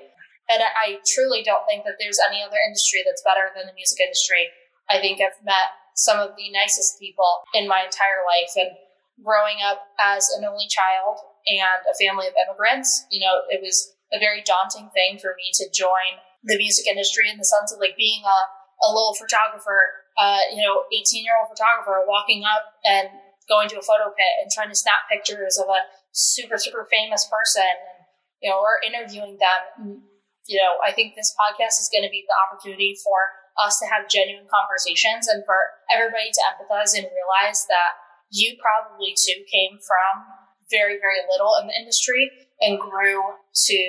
And 0.48 0.64
I, 0.64 1.00
truly 1.08 1.44
don't 1.44 1.64
think 1.68 1.84
that 1.88 1.96
there's 2.00 2.20
any 2.20 2.44
other 2.44 2.60
industry 2.60 3.04
that's 3.04 3.24
better 3.24 3.52
than 3.56 3.68
the 3.68 3.76
music 3.76 4.00
industry. 4.00 4.52
I 4.92 5.00
think 5.00 5.20
I've 5.20 5.40
met 5.44 5.76
some 5.96 6.20
of 6.20 6.36
the 6.36 6.52
nicest 6.52 7.00
people 7.00 7.44
in 7.56 7.68
my 7.68 7.84
entire 7.84 8.24
life. 8.28 8.52
And 8.56 8.76
growing 9.24 9.64
up 9.64 9.92
as 10.00 10.28
an 10.36 10.44
only 10.44 10.68
child 10.68 11.20
and 11.48 11.84
a 11.88 11.96
family 11.96 12.28
of 12.28 12.36
immigrants, 12.36 13.08
you 13.12 13.20
know, 13.20 13.48
it 13.48 13.64
was 13.64 13.96
a 14.12 14.20
very 14.20 14.44
daunting 14.44 14.92
thing 14.92 15.20
for 15.20 15.36
me 15.40 15.52
to 15.56 15.72
join 15.72 16.20
the 16.44 16.58
music 16.58 16.88
industry 16.88 17.30
in 17.30 17.38
the 17.38 17.48
sense 17.48 17.72
of 17.72 17.80
like 17.80 17.96
being 17.96 18.24
a, 18.26 18.40
a 18.84 18.90
little 18.90 19.16
photographer, 19.16 20.01
uh, 20.18 20.44
you 20.52 20.64
know, 20.64 20.84
18 20.92 21.24
year 21.24 21.34
old 21.40 21.50
photographer 21.50 22.04
walking 22.08 22.44
up 22.44 22.76
and 22.84 23.10
going 23.48 23.68
to 23.70 23.80
a 23.80 23.84
photo 23.84 24.12
pit 24.16 24.34
and 24.42 24.52
trying 24.52 24.70
to 24.70 24.76
snap 24.76 25.08
pictures 25.12 25.58
of 25.58 25.68
a 25.68 25.82
super, 26.12 26.58
super 26.58 26.88
famous 26.92 27.28
person 27.28 27.64
and, 27.64 28.06
you 28.42 28.50
know, 28.50 28.60
or 28.60 28.80
interviewing 28.84 29.38
them. 29.40 30.04
You 30.48 30.58
know, 30.58 30.82
I 30.84 30.92
think 30.92 31.16
this 31.16 31.36
podcast 31.38 31.80
is 31.80 31.90
going 31.92 32.04
to 32.04 32.12
be 32.12 32.26
the 32.28 32.36
opportunity 32.36 32.98
for 33.04 33.42
us 33.60 33.80
to 33.80 33.86
have 33.86 34.10
genuine 34.10 34.48
conversations 34.48 35.28
and 35.28 35.46
for 35.46 35.56
everybody 35.92 36.32
to 36.32 36.42
empathize 36.50 36.98
and 36.98 37.08
realize 37.08 37.68
that 37.68 38.00
you 38.32 38.56
probably 38.58 39.14
too 39.14 39.44
came 39.52 39.78
from 39.84 40.24
very, 40.72 40.96
very 40.98 41.20
little 41.28 41.60
in 41.60 41.68
the 41.68 41.76
industry 41.76 42.32
and 42.64 42.80
grew 42.80 43.22
to, 43.54 43.80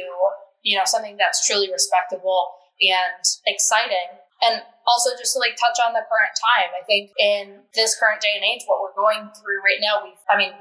you 0.63 0.77
know, 0.77 0.85
something 0.85 1.17
that's 1.17 1.47
truly 1.47 1.71
respectable 1.71 2.51
and 2.83 3.23
exciting. 3.47 4.19
And 4.43 4.63
also 4.87 5.11
just 5.19 5.35
to 5.35 5.39
like 5.39 5.57
touch 5.57 5.79
on 5.79 5.93
the 5.93 6.05
current 6.07 6.35
time, 6.39 6.71
I 6.75 6.83
think 6.85 7.11
in 7.19 7.63
this 7.75 7.99
current 7.99 8.21
day 8.21 8.35
and 8.35 8.45
age, 8.45 8.67
what 8.67 8.83
we're 8.83 8.97
going 8.97 9.31
through 9.39 9.63
right 9.63 9.81
now, 9.81 10.03
we've, 10.03 10.19
I 10.29 10.37
mean, 10.37 10.53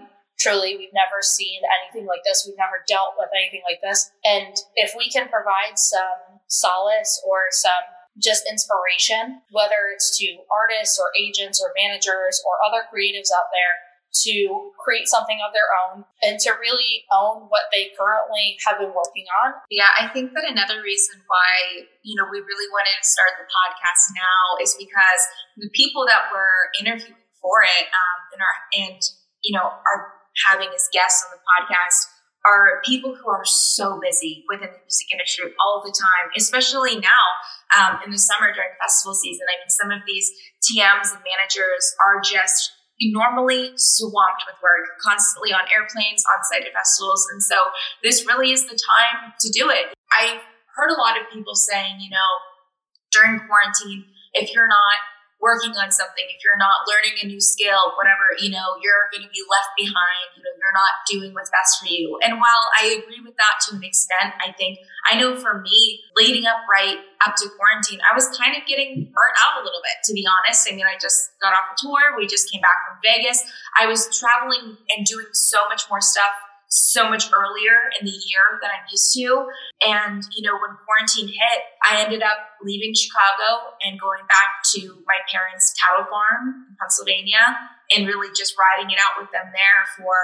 truly, 0.41 0.77
we've 0.77 0.93
never 0.93 1.21
seen 1.21 1.61
anything 1.81 2.07
like 2.07 2.25
this. 2.25 2.45
We've 2.45 2.57
never 2.57 2.81
dealt 2.87 3.13
with 3.17 3.29
anything 3.35 3.61
like 3.65 3.81
this. 3.81 4.09
And 4.25 4.57
if 4.75 4.93
we 4.97 5.09
can 5.09 5.29
provide 5.29 5.77
some 5.77 6.41
solace 6.47 7.21
or 7.25 7.49
some 7.51 7.85
just 8.19 8.43
inspiration, 8.49 9.41
whether 9.51 9.93
it's 9.93 10.17
to 10.19 10.43
artists 10.51 10.99
or 10.99 11.13
agents 11.15 11.61
or 11.61 11.71
managers 11.77 12.41
or 12.43 12.59
other 12.65 12.83
creatives 12.89 13.31
out 13.31 13.53
there 13.53 13.90
to 14.11 14.71
create 14.75 15.07
something 15.07 15.39
of 15.39 15.55
their 15.55 15.71
own 15.71 16.03
and 16.21 16.35
to 16.43 16.51
really 16.59 17.07
own 17.15 17.47
what 17.47 17.71
they 17.71 17.95
currently 17.95 18.59
have 18.67 18.77
been 18.77 18.91
working 18.91 19.23
on. 19.43 19.55
Yeah, 19.71 19.87
I 19.95 20.11
think 20.11 20.35
that 20.35 20.43
another 20.43 20.83
reason 20.83 21.23
why, 21.31 21.87
you 22.03 22.19
know, 22.19 22.27
we 22.27 22.43
really 22.43 22.69
wanted 22.75 22.95
to 22.99 23.05
start 23.07 23.39
the 23.39 23.47
podcast 23.47 24.11
now 24.11 24.59
is 24.59 24.75
because 24.75 25.21
the 25.57 25.71
people 25.71 26.03
that 26.11 26.27
we're 26.27 26.75
interviewing 26.79 27.21
for 27.41 27.63
it 27.65 27.89
um, 27.89 28.19
and 28.31 28.41
are 28.41 28.57
and 28.77 29.01
you 29.43 29.57
know 29.57 29.65
are 29.65 30.13
having 30.47 30.69
as 30.69 30.87
guests 30.93 31.25
on 31.25 31.33
the 31.33 31.41
podcast 31.41 32.07
are 32.45 32.81
people 32.83 33.13
who 33.13 33.29
are 33.29 33.45
so 33.45 33.99
busy 34.01 34.43
within 34.49 34.69
the 34.69 34.81
music 34.81 35.13
industry 35.13 35.53
all 35.61 35.83
the 35.85 35.93
time, 35.93 36.33
especially 36.35 36.97
now 36.97 37.25
um, 37.77 37.99
in 38.03 38.09
the 38.09 38.17
summer 38.17 38.49
during 38.49 38.73
festival 38.81 39.13
season. 39.13 39.45
I 39.45 39.61
mean, 39.61 39.69
some 39.69 39.91
of 39.91 40.01
these 40.07 40.31
TMs 40.65 41.13
and 41.13 41.21
managers 41.21 41.93
are 42.01 42.17
just 42.17 42.71
normally 43.09 43.73
swamped 43.75 44.45
with 44.45 44.61
work, 44.61 44.85
constantly 45.01 45.49
on 45.49 45.65
airplanes, 45.73 46.21
on 46.29 46.43
site 46.45 46.61
at 46.61 46.73
festivals. 46.73 47.25
And 47.33 47.41
so 47.41 47.57
this 48.03 48.27
really 48.27 48.51
is 48.51 48.69
the 48.69 48.77
time 48.77 49.33
to 49.39 49.49
do 49.49 49.69
it. 49.73 49.89
I've 50.13 50.41
heard 50.77 50.93
a 50.93 50.99
lot 51.01 51.17
of 51.17 51.25
people 51.33 51.55
saying, 51.55 51.97
you 51.99 52.09
know, 52.11 52.29
during 53.11 53.41
quarantine, 53.49 54.05
if 54.33 54.53
you're 54.53 54.67
not 54.67 55.01
working 55.41 55.73
on 55.73 55.89
something, 55.89 56.23
if 56.29 56.39
you're 56.45 56.61
not 56.61 56.85
learning 56.85 57.17
a 57.21 57.25
new 57.25 57.41
skill, 57.41 57.97
whatever, 57.97 58.37
you 58.37 58.53
know, 58.53 58.77
you're 58.79 59.09
going 59.09 59.25
to 59.25 59.33
be 59.33 59.41
left 59.49 59.73
behind. 59.73 60.37
You 60.37 60.45
know, 60.45 60.53
you're 60.53 60.77
not 60.77 60.93
doing 61.09 61.33
what's 61.33 61.49
best 61.49 61.81
for 61.81 61.89
you. 61.89 62.21
And 62.21 62.37
while 62.37 62.63
I 62.77 63.01
agree 63.01 63.19
with 63.25 63.33
that 63.41 63.57
to 63.67 63.75
an 63.75 63.83
extent, 63.83 64.37
I 64.37 64.53
think 64.53 64.77
I 65.09 65.17
know 65.17 65.33
for 65.33 65.59
me, 65.65 66.05
leading 66.15 66.45
up 66.45 66.61
right 66.69 67.01
up 67.25 67.33
to 67.41 67.49
quarantine, 67.57 67.99
I 68.05 68.13
was 68.13 68.29
kind 68.37 68.53
of 68.53 68.69
getting 68.69 69.09
burnt 69.09 69.37
out 69.41 69.59
a 69.59 69.65
little 69.65 69.81
bit, 69.81 69.97
to 70.05 70.13
be 70.13 70.23
honest. 70.29 70.69
I 70.69 70.77
mean, 70.77 70.85
I 70.85 71.01
just 71.01 71.33
got 71.41 71.57
off 71.57 71.73
a 71.73 71.75
tour. 71.81 72.13
We 72.15 72.29
just 72.29 72.53
came 72.53 72.61
back 72.61 72.77
from 72.85 73.01
Vegas. 73.01 73.41
I 73.73 73.89
was 73.89 74.05
traveling 74.13 74.77
and 74.93 75.05
doing 75.05 75.33
so 75.33 75.65
much 75.67 75.89
more 75.89 76.01
stuff 76.01 76.37
so 76.71 77.11
much 77.11 77.27
earlier 77.35 77.91
in 77.99 78.07
the 78.07 78.15
year 78.15 78.55
than 78.63 78.71
I'm 78.71 78.87
used 78.87 79.11
to. 79.19 79.43
And, 79.83 80.23
you 80.31 80.47
know, 80.47 80.55
when 80.55 80.79
quarantine 80.87 81.27
hit, 81.27 81.59
I 81.83 81.99
ended 81.99 82.23
up 82.23 82.55
leaving 82.63 82.95
Chicago 82.95 83.75
and 83.83 83.99
going 83.99 84.23
back 84.31 84.63
to 84.75 85.03
my 85.03 85.19
parents' 85.27 85.75
cattle 85.75 86.07
farm 86.07 86.71
in 86.71 86.73
Pennsylvania 86.79 87.43
and 87.91 88.07
really 88.07 88.31
just 88.31 88.55
riding 88.55 88.87
it 88.87 89.03
out 89.03 89.19
with 89.19 89.27
them 89.35 89.51
there 89.51 89.81
for 89.99 90.15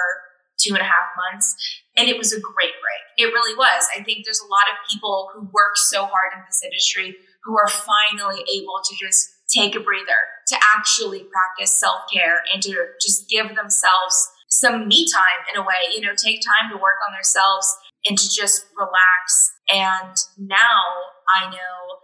two 0.56 0.72
and 0.72 0.82
a 0.82 0.88
half 0.88 1.12
months. 1.20 1.52
And 2.00 2.08
it 2.08 2.18
was 2.18 2.32
a 2.32 2.40
great 2.40 2.80
break. 2.80 3.04
It 3.20 3.36
really 3.36 3.54
was. 3.60 3.84
I 3.92 4.02
think 4.08 4.24
there's 4.24 4.40
a 4.40 4.48
lot 4.48 4.72
of 4.72 4.80
people 4.88 5.30
who 5.36 5.52
work 5.52 5.76
so 5.76 6.08
hard 6.08 6.32
in 6.32 6.48
this 6.48 6.64
industry 6.64 7.20
who 7.44 7.60
are 7.60 7.68
finally 7.68 8.44
able 8.56 8.80
to 8.88 8.94
just 8.96 9.36
take 9.52 9.76
a 9.76 9.80
breather, 9.80 10.24
to 10.48 10.56
actually 10.76 11.28
practice 11.28 11.76
self 11.76 12.02
care 12.12 12.44
and 12.54 12.64
to 12.64 12.72
just 13.02 13.30
give 13.30 13.48
themselves 13.56 14.16
some 14.60 14.88
me 14.88 15.06
time 15.06 15.42
in 15.54 15.62
a 15.62 15.64
way, 15.64 15.94
you 15.94 16.02
know, 16.02 16.18
take 16.18 16.42
time 16.42 16.70
to 16.72 16.78
work 16.78 16.98
on 17.06 17.14
themselves 17.14 17.70
and 18.06 18.18
to 18.18 18.28
just 18.30 18.66
relax. 18.74 19.54
And 19.70 20.16
now 20.38 20.82
I 21.30 21.50
know 21.50 21.98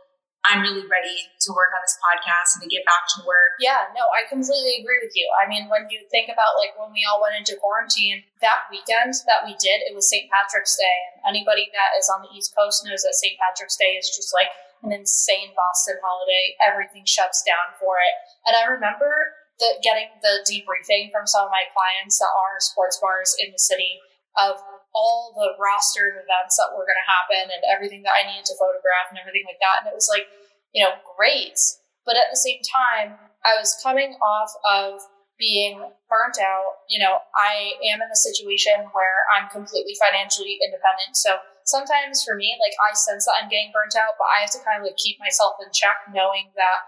I'm 0.44 0.60
really 0.60 0.84
ready 0.92 1.32
to 1.48 1.56
work 1.56 1.72
on 1.72 1.80
this 1.88 1.96
podcast 2.04 2.60
and 2.60 2.68
to 2.68 2.70
get 2.70 2.84
back 2.84 3.08
to 3.16 3.24
work. 3.24 3.56
Yeah, 3.64 3.88
no, 3.96 4.04
I 4.12 4.28
completely 4.28 4.84
agree 4.84 5.00
with 5.00 5.16
you. 5.16 5.24
I 5.40 5.48
mean, 5.48 5.72
when 5.72 5.88
you 5.88 6.04
think 6.12 6.28
about 6.28 6.60
like 6.60 6.76
when 6.76 6.92
we 6.92 7.08
all 7.08 7.24
went 7.24 7.40
into 7.40 7.56
quarantine, 7.56 8.28
that 8.44 8.68
weekend 8.68 9.16
that 9.32 9.48
we 9.48 9.56
did, 9.56 9.88
it 9.88 9.96
was 9.96 10.12
St. 10.12 10.28
Patrick's 10.28 10.76
Day. 10.76 10.98
And 11.24 11.32
anybody 11.32 11.72
that 11.72 11.96
is 11.96 12.12
on 12.12 12.28
the 12.28 12.32
East 12.36 12.52
Coast 12.52 12.84
knows 12.84 13.08
that 13.08 13.16
St. 13.16 13.40
Patrick's 13.40 13.80
Day 13.80 13.96
is 13.96 14.12
just 14.12 14.36
like 14.36 14.52
an 14.84 14.92
insane 14.92 15.56
Boston 15.56 15.96
holiday. 16.04 16.60
Everything 16.60 17.08
shuts 17.08 17.40
down 17.48 17.80
for 17.80 18.04
it. 18.04 18.16
And 18.44 18.52
I 18.52 18.68
remember 18.68 19.43
the 19.60 19.78
getting 19.84 20.10
the 20.22 20.42
debriefing 20.46 21.14
from 21.14 21.30
some 21.30 21.46
of 21.46 21.54
my 21.54 21.70
clients 21.70 22.18
that 22.18 22.32
are 22.32 22.58
sports 22.58 22.98
bars 22.98 23.36
in 23.38 23.54
the 23.54 23.62
city 23.62 24.02
of 24.38 24.58
all 24.94 25.34
the 25.34 25.58
roster 25.62 26.10
of 26.10 26.22
events 26.22 26.58
that 26.58 26.74
were 26.74 26.86
going 26.86 26.98
to 26.98 27.10
happen 27.10 27.50
and 27.50 27.62
everything 27.70 28.06
that 28.06 28.18
I 28.18 28.30
needed 28.30 28.46
to 28.50 28.58
photograph 28.58 29.10
and 29.10 29.18
everything 29.18 29.46
like 29.46 29.62
that. 29.62 29.82
And 29.82 29.90
it 29.90 29.98
was 29.98 30.10
like, 30.10 30.30
you 30.74 30.82
know, 30.82 30.94
great. 31.18 31.58
But 32.06 32.18
at 32.18 32.30
the 32.30 32.38
same 32.38 32.62
time, 32.62 33.18
I 33.46 33.58
was 33.58 33.78
coming 33.82 34.18
off 34.22 34.54
of 34.66 35.02
being 35.38 35.82
burnt 36.10 36.38
out. 36.42 36.86
You 36.90 37.02
know, 37.02 37.26
I 37.34 37.78
am 37.90 38.02
in 38.02 38.10
a 38.10 38.18
situation 38.18 38.90
where 38.94 39.26
I'm 39.34 39.50
completely 39.50 39.98
financially 39.98 40.62
independent. 40.62 41.18
So 41.18 41.42
sometimes 41.66 42.22
for 42.22 42.38
me, 42.38 42.54
like 42.62 42.78
I 42.78 42.94
sense 42.94 43.26
that 43.26 43.38
I'm 43.42 43.50
getting 43.50 43.74
burnt 43.74 43.98
out, 43.98 44.18
but 44.22 44.30
I 44.30 44.46
have 44.46 44.54
to 44.54 44.62
kind 44.62 44.82
of 44.82 44.86
like 44.86 44.98
keep 45.02 45.18
myself 45.18 45.58
in 45.62 45.74
check, 45.74 46.06
knowing 46.14 46.54
that 46.54 46.86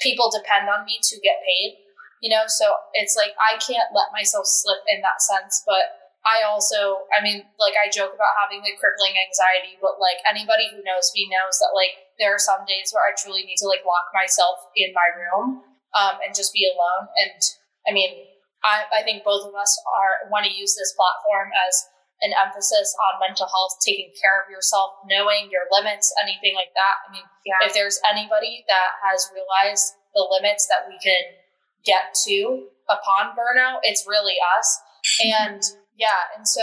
people 0.00 0.32
depend 0.32 0.66
on 0.68 0.88
me 0.88 0.98
to 1.00 1.20
get 1.20 1.44
paid. 1.44 1.83
You 2.22 2.30
know, 2.32 2.44
so 2.46 2.76
it's 2.94 3.16
like 3.16 3.32
I 3.36 3.58
can't 3.60 3.92
let 3.92 4.14
myself 4.14 4.46
slip 4.46 4.80
in 4.88 5.02
that 5.02 5.20
sense, 5.20 5.62
but 5.66 6.04
I 6.24 6.40
also, 6.48 7.04
I 7.12 7.20
mean, 7.20 7.44
like 7.60 7.76
I 7.76 7.92
joke 7.92 8.16
about 8.16 8.40
having 8.40 8.64
the 8.64 8.72
crippling 8.80 9.12
anxiety, 9.12 9.76
but 9.76 10.00
like 10.00 10.24
anybody 10.24 10.72
who 10.72 10.80
knows 10.80 11.12
me 11.12 11.28
knows 11.28 11.60
that 11.60 11.76
like 11.76 12.00
there 12.16 12.32
are 12.32 12.40
some 12.40 12.64
days 12.64 12.96
where 12.96 13.04
I 13.04 13.12
truly 13.12 13.44
need 13.44 13.60
to 13.60 13.68
like 13.68 13.84
lock 13.84 14.08
myself 14.16 14.56
in 14.72 14.96
my 14.96 15.12
room 15.12 15.60
um, 15.92 16.14
and 16.24 16.32
just 16.32 16.56
be 16.56 16.64
alone. 16.64 17.12
And 17.20 17.40
I 17.84 17.92
mean, 17.92 18.24
I, 18.64 18.88
I 18.88 19.00
think 19.04 19.20
both 19.20 19.44
of 19.44 19.52
us 19.52 19.76
are 19.84 20.24
want 20.32 20.48
to 20.48 20.52
use 20.52 20.72
this 20.72 20.96
platform 20.96 21.52
as 21.52 21.76
an 22.24 22.32
emphasis 22.32 22.96
on 22.96 23.20
mental 23.20 23.44
health, 23.44 23.76
taking 23.84 24.08
care 24.16 24.40
of 24.40 24.48
yourself, 24.48 25.04
knowing 25.04 25.52
your 25.52 25.68
limits, 25.68 26.08
anything 26.16 26.56
like 26.56 26.72
that. 26.72 27.04
I 27.04 27.12
mean, 27.12 27.28
yeah. 27.44 27.60
if 27.68 27.76
there's 27.76 28.00
anybody 28.08 28.64
that 28.72 28.96
has 29.04 29.28
realized 29.28 29.92
the 30.16 30.24
limits 30.24 30.64
that 30.72 30.88
we 30.88 30.96
can 31.04 31.43
get 31.84 32.14
to 32.24 32.68
upon 32.88 33.36
burnout, 33.36 33.80
it's 33.82 34.04
really 34.08 34.36
us. 34.58 34.80
And 35.24 35.62
yeah, 35.96 36.32
and 36.36 36.48
so 36.48 36.62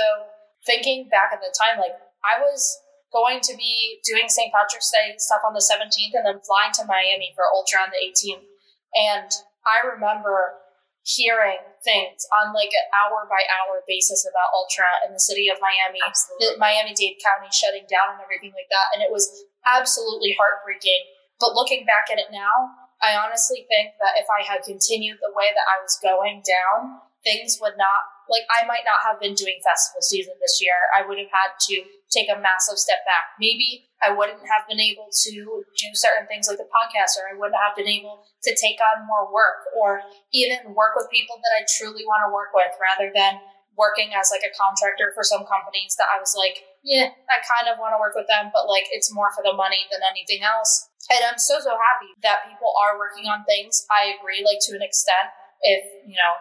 thinking 0.66 1.10
back 1.10 1.32
at 1.34 1.40
the 1.40 1.54
time, 1.54 1.80
like 1.80 1.98
I 2.26 2.42
was 2.42 2.78
going 3.14 3.42
to 3.42 3.54
be 3.58 4.00
doing 4.08 4.30
St. 4.30 4.52
Patrick's 4.54 4.90
Day 4.90 5.14
stuff 5.18 5.44
on 5.46 5.54
the 5.54 5.64
17th 5.64 6.16
and 6.16 6.26
then 6.26 6.40
flying 6.42 6.72
to 6.80 6.88
Miami 6.88 7.36
for 7.36 7.44
Ultra 7.52 7.84
on 7.84 7.92
the 7.92 8.00
18th. 8.00 8.48
And 8.96 9.30
I 9.68 9.84
remember 9.84 10.62
hearing 11.04 11.60
things 11.82 12.24
on 12.30 12.54
like 12.54 12.70
an 12.72 12.88
hour 12.94 13.26
by 13.26 13.42
hour 13.50 13.82
basis 13.90 14.22
about 14.24 14.54
Ultra 14.54 14.86
in 15.08 15.14
the 15.14 15.22
city 15.22 15.50
of 15.50 15.58
Miami, 15.58 16.00
the 16.40 16.56
Miami 16.62 16.94
Dade 16.94 17.18
County 17.20 17.50
shutting 17.50 17.90
down 17.90 18.16
and 18.16 18.24
everything 18.24 18.54
like 18.54 18.70
that. 18.70 18.94
And 18.94 19.02
it 19.02 19.12
was 19.12 19.28
absolutely 19.66 20.38
heartbreaking. 20.38 21.10
But 21.42 21.58
looking 21.58 21.90
back 21.90 22.14
at 22.14 22.22
it 22.22 22.30
now, 22.30 22.70
I 23.02 23.18
honestly 23.18 23.66
think 23.66 23.98
that 23.98 24.22
if 24.22 24.30
I 24.30 24.46
had 24.46 24.62
continued 24.62 25.18
the 25.20 25.34
way 25.34 25.50
that 25.50 25.66
I 25.66 25.82
was 25.82 25.98
going 25.98 26.46
down, 26.46 27.02
things 27.26 27.58
would 27.62 27.78
not 27.78 28.06
like 28.30 28.48
I 28.48 28.64
might 28.64 28.88
not 28.88 29.04
have 29.04 29.20
been 29.20 29.36
doing 29.36 29.60
festival 29.60 30.00
season 30.00 30.40
this 30.40 30.64
year. 30.64 30.88
I 30.96 31.04
would 31.04 31.20
have 31.20 31.34
had 31.34 31.60
to 31.68 31.84
take 32.08 32.32
a 32.32 32.40
massive 32.40 32.80
step 32.80 33.04
back. 33.04 33.36
Maybe 33.36 33.92
I 34.00 34.16
wouldn't 34.16 34.40
have 34.48 34.64
been 34.72 34.80
able 34.80 35.12
to 35.12 35.34
do 35.76 35.88
certain 35.94 36.26
things 36.32 36.48
like 36.48 36.62
the 36.62 36.72
podcast, 36.72 37.20
or 37.20 37.28
I 37.28 37.36
wouldn't 37.36 37.60
have 37.60 37.76
been 37.76 37.92
able 37.92 38.24
to 38.48 38.52
take 38.56 38.80
on 38.80 39.04
more 39.04 39.28
work, 39.28 39.68
or 39.76 40.02
even 40.32 40.72
work 40.72 40.96
with 40.96 41.12
people 41.12 41.42
that 41.44 41.54
I 41.60 41.68
truly 41.68 42.08
want 42.08 42.24
to 42.24 42.32
work 42.32 42.56
with, 42.56 42.72
rather 42.80 43.12
than 43.12 43.44
working 43.76 44.16
as 44.16 44.32
like 44.32 44.44
a 44.48 44.54
contractor 44.56 45.12
for 45.16 45.24
some 45.24 45.44
companies 45.48 45.96
that 46.00 46.12
I 46.12 46.20
was 46.20 46.36
like, 46.36 46.64
yeah, 46.84 47.12
I 47.28 47.40
kind 47.44 47.68
of 47.72 47.80
want 47.80 47.96
to 47.96 48.02
work 48.02 48.16
with 48.16 48.28
them, 48.28 48.52
but 48.54 48.68
like 48.68 48.88
it's 48.92 49.14
more 49.14 49.32
for 49.36 49.44
the 49.44 49.56
money 49.56 49.88
than 49.92 50.04
anything 50.08 50.44
else. 50.44 50.91
And 51.12 51.28
I'm 51.28 51.38
so 51.38 51.60
so 51.60 51.76
happy 51.76 52.16
that 52.24 52.48
people 52.48 52.72
are 52.80 52.98
working 52.98 53.28
on 53.28 53.44
things. 53.44 53.86
I 53.92 54.16
agree, 54.16 54.48
like 54.48 54.64
to 54.72 54.76
an 54.76 54.82
extent, 54.82 55.28
if 55.62 55.84
you 56.08 56.16
know 56.16 56.40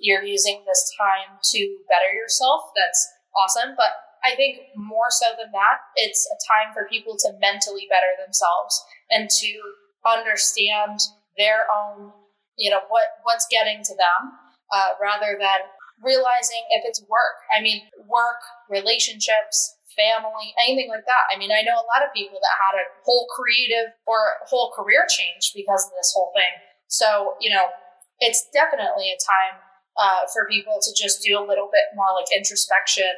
you're 0.00 0.24
using 0.24 0.64
this 0.66 0.90
time 0.96 1.36
to 1.52 1.60
better 1.86 2.08
yourself, 2.16 2.72
that's 2.74 3.00
awesome. 3.36 3.76
But 3.76 3.92
I 4.24 4.34
think 4.34 4.72
more 4.76 5.12
so 5.12 5.36
than 5.36 5.52
that, 5.52 5.84
it's 5.96 6.24
a 6.32 6.40
time 6.48 6.72
for 6.72 6.88
people 6.88 7.16
to 7.20 7.36
mentally 7.40 7.86
better 7.88 8.16
themselves 8.16 8.80
and 9.10 9.28
to 9.28 9.52
understand 10.08 11.00
their 11.36 11.68
own, 11.68 12.12
you 12.56 12.70
know, 12.70 12.80
what 12.88 13.20
what's 13.22 13.46
getting 13.50 13.84
to 13.84 13.94
them, 13.94 14.32
uh, 14.72 14.96
rather 15.00 15.36
than 15.38 15.68
realizing 16.02 16.64
if 16.70 16.84
it's 16.88 17.02
work. 17.02 17.44
I 17.52 17.60
mean, 17.60 17.82
work, 18.08 18.40
relationships, 18.68 19.76
family, 19.94 20.54
anything 20.60 20.88
like 20.88 21.06
that. 21.06 21.24
I 21.30 21.38
mean, 21.38 21.50
I 21.50 21.62
know 21.62 21.78
a 21.78 21.90
lot 21.90 22.04
of 22.04 22.14
people 22.14 22.38
that 22.38 22.56
had 22.56 22.78
a 22.78 22.86
whole 23.02 23.26
creative 23.34 23.92
or 24.06 24.40
whole 24.46 24.72
career 24.74 25.06
change 25.10 25.52
because 25.54 25.86
of 25.86 25.92
this 25.98 26.12
whole 26.14 26.32
thing. 26.34 26.54
So, 26.88 27.38
you 27.40 27.50
know, 27.50 27.70
it's 28.18 28.46
definitely 28.52 29.10
a 29.10 29.18
time 29.18 29.56
uh, 29.96 30.26
for 30.32 30.46
people 30.46 30.78
to 30.82 30.90
just 30.94 31.22
do 31.22 31.38
a 31.38 31.44
little 31.44 31.68
bit 31.72 31.90
more 31.94 32.10
like 32.14 32.28
introspection 32.34 33.10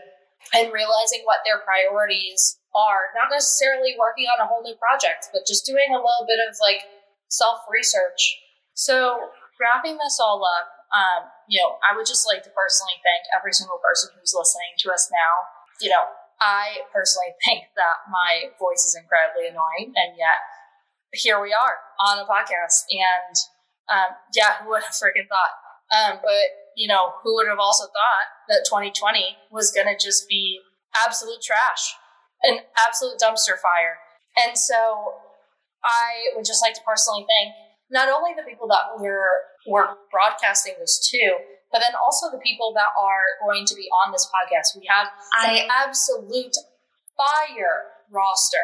and 0.55 0.73
realizing 0.73 1.23
what 1.25 1.45
their 1.45 1.63
priorities 1.63 2.59
are. 2.75 3.13
Not 3.15 3.31
necessarily 3.31 3.95
working 3.99 4.27
on 4.27 4.43
a 4.43 4.49
whole 4.49 4.63
new 4.63 4.77
project, 4.77 5.31
but 5.33 5.47
just 5.47 5.67
doing 5.67 5.93
a 5.93 6.01
little 6.01 6.27
bit 6.27 6.41
of 6.43 6.57
like 6.61 6.83
self 7.29 7.65
research. 7.69 8.21
So, 8.75 9.31
wrapping 9.61 10.01
this 10.01 10.19
all 10.19 10.43
up, 10.43 10.69
um, 10.93 11.29
you 11.49 11.61
know, 11.61 11.77
I 11.85 11.97
would 11.97 12.09
just 12.09 12.27
like 12.27 12.43
to 12.45 12.53
personally 12.53 12.99
thank 13.05 13.25
every 13.33 13.53
single 13.53 13.81
person 13.81 14.13
who's 14.17 14.35
listening 14.37 14.77
to 14.85 14.93
us 14.93 15.09
now. 15.13 15.35
You 15.81 15.91
know, 15.91 16.05
I 16.43 16.83
personally 16.91 17.31
think 17.47 17.71
that 17.79 18.03
my 18.11 18.51
voice 18.59 18.83
is 18.83 18.99
incredibly 18.99 19.47
annoying, 19.47 19.95
and 19.95 20.19
yet 20.19 20.43
here 21.15 21.41
we 21.41 21.55
are 21.55 21.79
on 22.03 22.19
a 22.19 22.27
podcast. 22.27 22.83
And 22.91 23.35
um, 23.87 24.11
yeah, 24.35 24.59
who 24.63 24.71
would 24.71 24.83
have 24.83 24.99
freaking 24.99 25.31
thought? 25.31 25.55
Um, 25.95 26.19
but 26.19 26.75
you 26.77 26.89
know, 26.89 27.15
who 27.23 27.37
would 27.37 27.47
have 27.47 27.61
also 27.61 27.85
thought 27.85 28.27
that 28.49 28.67
2020 28.67 29.37
was 29.51 29.71
going 29.71 29.87
to 29.87 29.95
just 29.95 30.27
be 30.29 30.59
absolute 30.97 31.43
trash, 31.43 31.95
an 32.43 32.59
absolute 32.75 33.23
dumpster 33.23 33.61
fire? 33.61 34.03
And 34.35 34.57
so 34.57 35.21
I 35.85 36.33
would 36.35 36.45
just 36.45 36.63
like 36.63 36.75
to 36.75 36.81
personally 36.87 37.27
thank 37.29 37.55
not 37.91 38.09
only 38.09 38.33
the 38.35 38.43
people 38.43 38.67
that 38.69 38.97
we're, 38.99 39.45
we're 39.69 39.95
broadcasting 40.11 40.75
this 40.81 40.99
to, 41.13 41.37
but 41.73 41.81
then 41.81 41.97
also 41.97 42.31
the 42.31 42.39
people 42.45 42.73
that 42.77 42.93
are 43.01 43.41
going 43.43 43.65
to 43.67 43.75
be 43.75 43.89
on 44.05 44.13
this 44.13 44.29
podcast. 44.29 44.79
We 44.79 44.87
have 44.87 45.09
an 45.43 45.69
absolute 45.73 46.55
fire 47.17 47.91
roster 48.13 48.63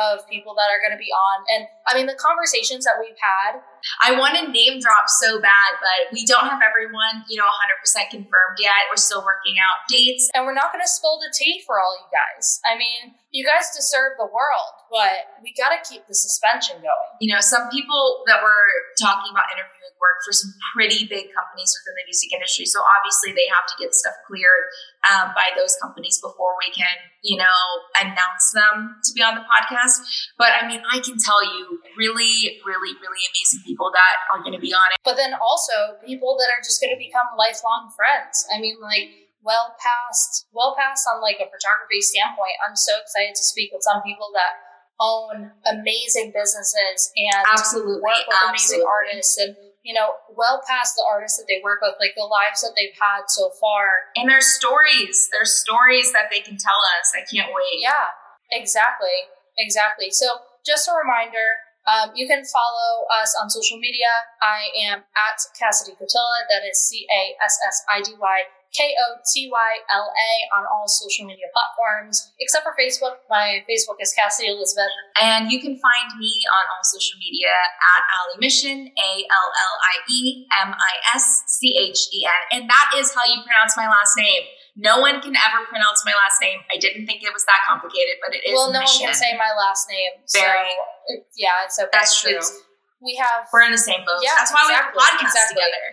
of 0.00 0.24
people 0.28 0.56
that 0.56 0.72
are 0.72 0.80
going 0.80 0.96
to 0.96 1.00
be 1.00 1.12
on. 1.12 1.44
And 1.52 1.68
I 1.84 1.92
mean, 1.92 2.08
the 2.08 2.16
conversations 2.16 2.84
that 2.88 2.96
we've 2.96 3.18
had. 3.20 3.60
I 4.00 4.16
want 4.16 4.38
to 4.40 4.48
name 4.48 4.80
drop 4.80 5.04
so 5.08 5.36
bad, 5.36 5.76
but 5.82 6.12
we 6.12 6.24
don't 6.24 6.48
have 6.48 6.64
everyone, 6.64 7.28
you 7.28 7.36
know, 7.36 7.44
100% 7.44 8.08
confirmed 8.08 8.56
yet. 8.56 8.88
We're 8.88 8.96
still 8.96 9.20
working 9.20 9.60
out 9.60 9.84
dates. 9.88 10.30
And 10.32 10.46
we're 10.46 10.56
not 10.56 10.72
going 10.72 10.84
to 10.84 10.88
spill 10.88 11.20
the 11.20 11.28
tea 11.36 11.60
for 11.66 11.76
all 11.76 11.92
you 11.92 12.08
guys. 12.08 12.60
I 12.64 12.78
mean, 12.78 13.20
you 13.32 13.44
guys 13.44 13.68
deserve 13.76 14.16
the 14.16 14.28
world, 14.28 14.72
but 14.92 15.40
we 15.40 15.56
got 15.56 15.72
to 15.72 15.80
keep 15.80 16.04
the 16.04 16.14
suspension 16.14 16.76
going. 16.84 17.10
You 17.24 17.32
know, 17.32 17.40
some 17.40 17.72
people 17.72 18.28
that 18.28 18.44
were 18.44 18.68
talking 19.00 19.32
about 19.32 19.48
interviewing 19.48 19.82
work 20.02 20.18
for 20.26 20.34
some 20.34 20.50
pretty 20.74 21.06
big 21.06 21.30
companies 21.30 21.70
within 21.78 21.94
the 22.02 22.04
music 22.10 22.34
industry. 22.34 22.66
So 22.66 22.82
obviously 22.98 23.30
they 23.30 23.46
have 23.54 23.64
to 23.70 23.74
get 23.78 23.94
stuff 23.94 24.18
cleared 24.26 24.66
um, 25.06 25.30
by 25.38 25.54
those 25.54 25.78
companies 25.78 26.18
before 26.18 26.58
we 26.58 26.74
can, 26.74 26.92
you 27.22 27.38
know, 27.38 27.62
announce 28.02 28.50
them 28.50 28.98
to 28.98 29.10
be 29.14 29.22
on 29.22 29.38
the 29.38 29.46
podcast. 29.46 30.02
But 30.36 30.58
I 30.58 30.66
mean, 30.66 30.82
I 30.90 30.98
can 30.98 31.16
tell 31.22 31.40
you 31.40 31.78
really, 31.94 32.58
really, 32.66 32.92
really 32.98 33.22
amazing 33.30 33.62
people 33.62 33.94
that 33.94 34.26
are 34.34 34.42
going 34.42 34.58
to 34.58 34.60
be 34.60 34.74
on 34.74 34.90
it. 34.90 34.98
But 35.06 35.14
then 35.14 35.38
also 35.38 36.02
people 36.02 36.34
that 36.42 36.50
are 36.50 36.60
just 36.60 36.82
going 36.82 36.92
to 36.92 37.00
become 37.00 37.32
lifelong 37.38 37.94
friends. 37.94 38.44
I 38.50 38.58
mean, 38.58 38.82
like, 38.82 39.22
well 39.42 39.74
past 39.74 40.46
well 40.54 40.70
past 40.78 41.02
on 41.10 41.18
like 41.18 41.34
a 41.42 41.50
photography 41.50 41.98
standpoint 41.98 42.54
i'm 42.62 42.78
so 42.78 42.94
excited 43.02 43.34
to 43.34 43.42
speak 43.42 43.74
with 43.74 43.82
some 43.82 43.98
people 44.06 44.30
that 44.30 44.54
own 45.02 45.50
amazing 45.66 46.30
businesses 46.30 47.10
and 47.18 47.42
absolutely 47.50 47.98
work 47.98 48.22
with 48.22 48.38
absolutely. 48.38 48.48
amazing 48.48 48.84
artists 48.86 49.38
and 49.38 49.56
you 49.82 49.92
know, 49.92 50.14
well 50.38 50.62
past 50.62 50.94
the 50.94 51.02
artists 51.02 51.38
that 51.38 51.46
they 51.50 51.58
work 51.62 51.82
with, 51.82 51.98
like 51.98 52.14
the 52.14 52.22
lives 52.22 52.62
that 52.62 52.70
they've 52.78 52.94
had 52.94 53.26
so 53.26 53.50
far. 53.58 54.14
And 54.14 54.30
their 54.30 54.40
stories, 54.40 55.28
their 55.34 55.44
stories 55.44 56.14
that 56.14 56.30
they 56.30 56.38
can 56.38 56.54
tell 56.54 56.78
us. 57.02 57.10
I 57.18 57.26
can't 57.26 57.50
wait. 57.50 57.82
Yeah, 57.82 58.14
exactly. 58.54 59.26
Exactly. 59.58 60.10
So 60.10 60.26
just 60.64 60.86
a 60.86 60.94
reminder, 60.94 61.58
um, 61.82 62.14
you 62.14 62.30
can 62.30 62.46
follow 62.46 63.10
us 63.10 63.34
on 63.34 63.50
social 63.50 63.78
media. 63.78 64.30
I 64.38 64.70
am 64.86 65.02
at 65.02 65.38
Cassidy 65.58 65.98
Kotyla. 65.98 66.46
That 66.46 66.62
is 66.62 66.78
C 66.78 67.02
A 67.10 67.34
S 67.42 67.58
S 67.66 67.82
I 67.90 68.00
D 68.02 68.14
Y 68.14 68.38
K 68.72 68.96
O 68.96 69.20
T 69.20 69.52
Y 69.52 69.70
L 69.92 70.08
A 70.08 70.30
on 70.56 70.64
all 70.64 70.88
social 70.88 71.28
media 71.28 71.44
platforms, 71.52 72.32
except 72.40 72.64
for 72.64 72.72
Facebook. 72.72 73.20
My 73.28 73.60
Facebook 73.68 74.00
is 74.00 74.12
Cassidy 74.16 74.48
Elizabeth. 74.48 74.88
And 75.20 75.52
you 75.52 75.60
can 75.60 75.76
find 75.76 76.08
me 76.16 76.32
on 76.48 76.64
all 76.72 76.84
social 76.84 77.20
media 77.20 77.52
at 77.52 78.02
Allie 78.16 78.40
Mischen, 78.40 78.88
A 78.88 79.10
L 79.28 79.48
L 79.52 79.74
I 79.76 79.94
E 80.08 80.48
M 80.64 80.72
I 80.72 80.94
S 81.12 81.44
C 81.52 81.76
H 81.76 82.08
E 82.16 82.24
N. 82.24 82.42
And 82.56 82.62
that 82.68 82.96
is 82.96 83.12
how 83.12 83.28
you 83.28 83.44
pronounce 83.44 83.76
my 83.76 83.86
last 83.86 84.16
name. 84.16 84.48
No 84.72 85.04
one 85.04 85.20
can 85.20 85.36
ever 85.36 85.68
pronounce 85.68 86.00
my 86.08 86.16
last 86.16 86.40
name. 86.40 86.64
I 86.72 86.80
didn't 86.80 87.04
think 87.04 87.20
it 87.20 87.28
was 87.36 87.44
that 87.44 87.60
complicated, 87.68 88.24
but 88.24 88.32
it 88.32 88.40
is. 88.40 88.56
Well, 88.56 88.72
no 88.72 88.80
mission. 88.80 89.04
one 89.04 89.12
can 89.12 89.20
say 89.20 89.36
my 89.36 89.52
last 89.52 89.84
name. 89.92 90.24
Very. 90.32 90.72
So 90.72 91.20
yeah, 91.36 91.68
it's 91.68 91.76
okay. 91.76 91.92
That's 91.92 92.16
true. 92.16 92.40
It's, 92.40 92.56
we 93.04 93.20
have. 93.20 93.52
We're 93.52 93.68
in 93.68 93.72
the 93.72 93.76
same 93.76 94.00
boat. 94.08 94.24
Yeah, 94.24 94.32
That's 94.40 94.48
why 94.48 94.64
exactly, 94.64 94.96
we 94.96 95.04
have 95.04 95.20
podcasts 95.20 95.28
exactly. 95.28 95.60
together. 95.60 95.84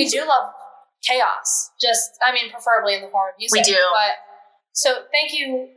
we 0.00 0.08
do 0.08 0.24
love 0.24 0.56
chaos. 1.04 1.70
Just, 1.80 2.10
I 2.24 2.32
mean, 2.32 2.50
preferably 2.50 2.94
in 2.94 3.02
the 3.02 3.08
form 3.08 3.28
of 3.32 3.38
music. 3.38 3.64
We 3.66 3.72
do. 3.74 3.78
But 3.92 4.16
so 4.72 5.04
thank 5.12 5.32
you. 5.32 5.68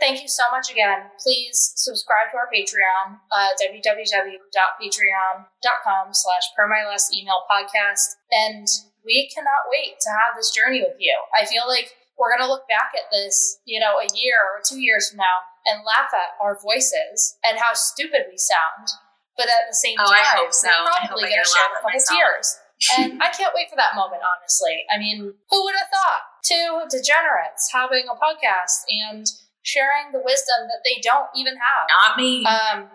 Thank 0.00 0.22
you 0.22 0.28
so 0.28 0.44
much 0.52 0.70
again. 0.70 1.10
Please 1.18 1.72
subscribe 1.74 2.30
to 2.30 2.36
our 2.38 2.46
Patreon, 2.54 3.18
uh, 3.34 3.50
www.patreon.com 3.58 6.14
slash 6.14 6.42
per 6.56 6.66
my 6.68 6.84
last 6.86 7.12
email 7.14 7.42
podcast. 7.50 8.14
And 8.30 8.66
we 9.04 9.28
cannot 9.34 9.66
wait 9.70 9.98
to 10.00 10.10
have 10.10 10.36
this 10.36 10.50
journey 10.50 10.82
with 10.82 10.96
you. 10.98 11.16
I 11.34 11.44
feel 11.46 11.66
like 11.66 11.90
we're 12.18 12.30
going 12.30 12.42
to 12.46 12.50
look 12.50 12.66
back 12.68 12.92
at 12.94 13.10
this, 13.10 13.58
you 13.64 13.80
know, 13.80 13.98
a 13.98 14.06
year 14.14 14.38
or 14.42 14.60
two 14.62 14.78
years 14.80 15.08
from 15.10 15.18
now 15.18 15.42
and 15.66 15.82
laugh 15.86 16.10
at 16.14 16.34
our 16.42 16.58
voices 16.60 17.36
and 17.46 17.58
how 17.58 17.74
stupid 17.74 18.26
we 18.30 18.36
sound. 18.38 18.88
But 19.36 19.46
at 19.46 19.66
the 19.70 19.74
same 19.74 19.94
Oh, 19.98 20.04
time, 20.06 20.14
I 20.18 20.36
hope 20.42 20.52
so. 20.52 20.68
we're 20.68 20.90
probably 21.06 21.30
going 21.30 21.42
to 21.42 21.46
shed 21.46 21.70
a 21.70 21.74
couple 21.78 21.90
myself. 21.94 22.18
tears. 22.18 22.58
And 22.98 23.20
I 23.22 23.30
can't 23.30 23.52
wait 23.54 23.70
for 23.70 23.76
that 23.76 23.94
moment, 23.96 24.22
honestly. 24.22 24.84
I 24.90 24.98
mean, 24.98 25.34
who 25.50 25.64
would 25.64 25.74
have 25.74 25.90
thought 25.90 26.22
two 26.44 26.86
degenerates 26.90 27.70
having 27.72 28.06
a 28.06 28.14
podcast 28.14 28.86
and 28.88 29.26
sharing 29.62 30.12
the 30.12 30.22
wisdom 30.22 30.70
that 30.70 30.82
they 30.84 31.00
don't 31.02 31.28
even 31.34 31.54
have? 31.54 31.84
Not 31.90 32.16
me. 32.16 32.46
Um, 32.46 32.88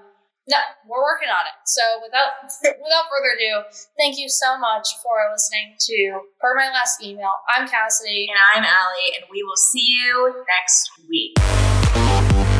no, 0.47 0.57
we're 0.87 1.03
working 1.03 1.29
on 1.29 1.43
it. 1.47 1.55
So 1.65 1.83
without 2.03 2.47
without 2.63 3.05
further 3.11 3.35
ado, 3.35 3.63
thank 3.97 4.17
you 4.17 4.27
so 4.29 4.57
much 4.57 4.87
for 5.03 5.31
listening 5.31 5.75
to 5.79 6.19
Per 6.39 6.55
My 6.55 6.67
Last 6.71 7.03
Email. 7.03 7.31
I'm 7.55 7.67
Cassidy. 7.67 8.27
and 8.29 8.39
I'm 8.39 8.63
Allie, 8.63 9.11
and 9.19 9.25
we 9.31 9.43
will 9.43 9.59
see 9.59 9.87
you 9.87 10.43
next 10.47 10.91
week. 11.09 12.52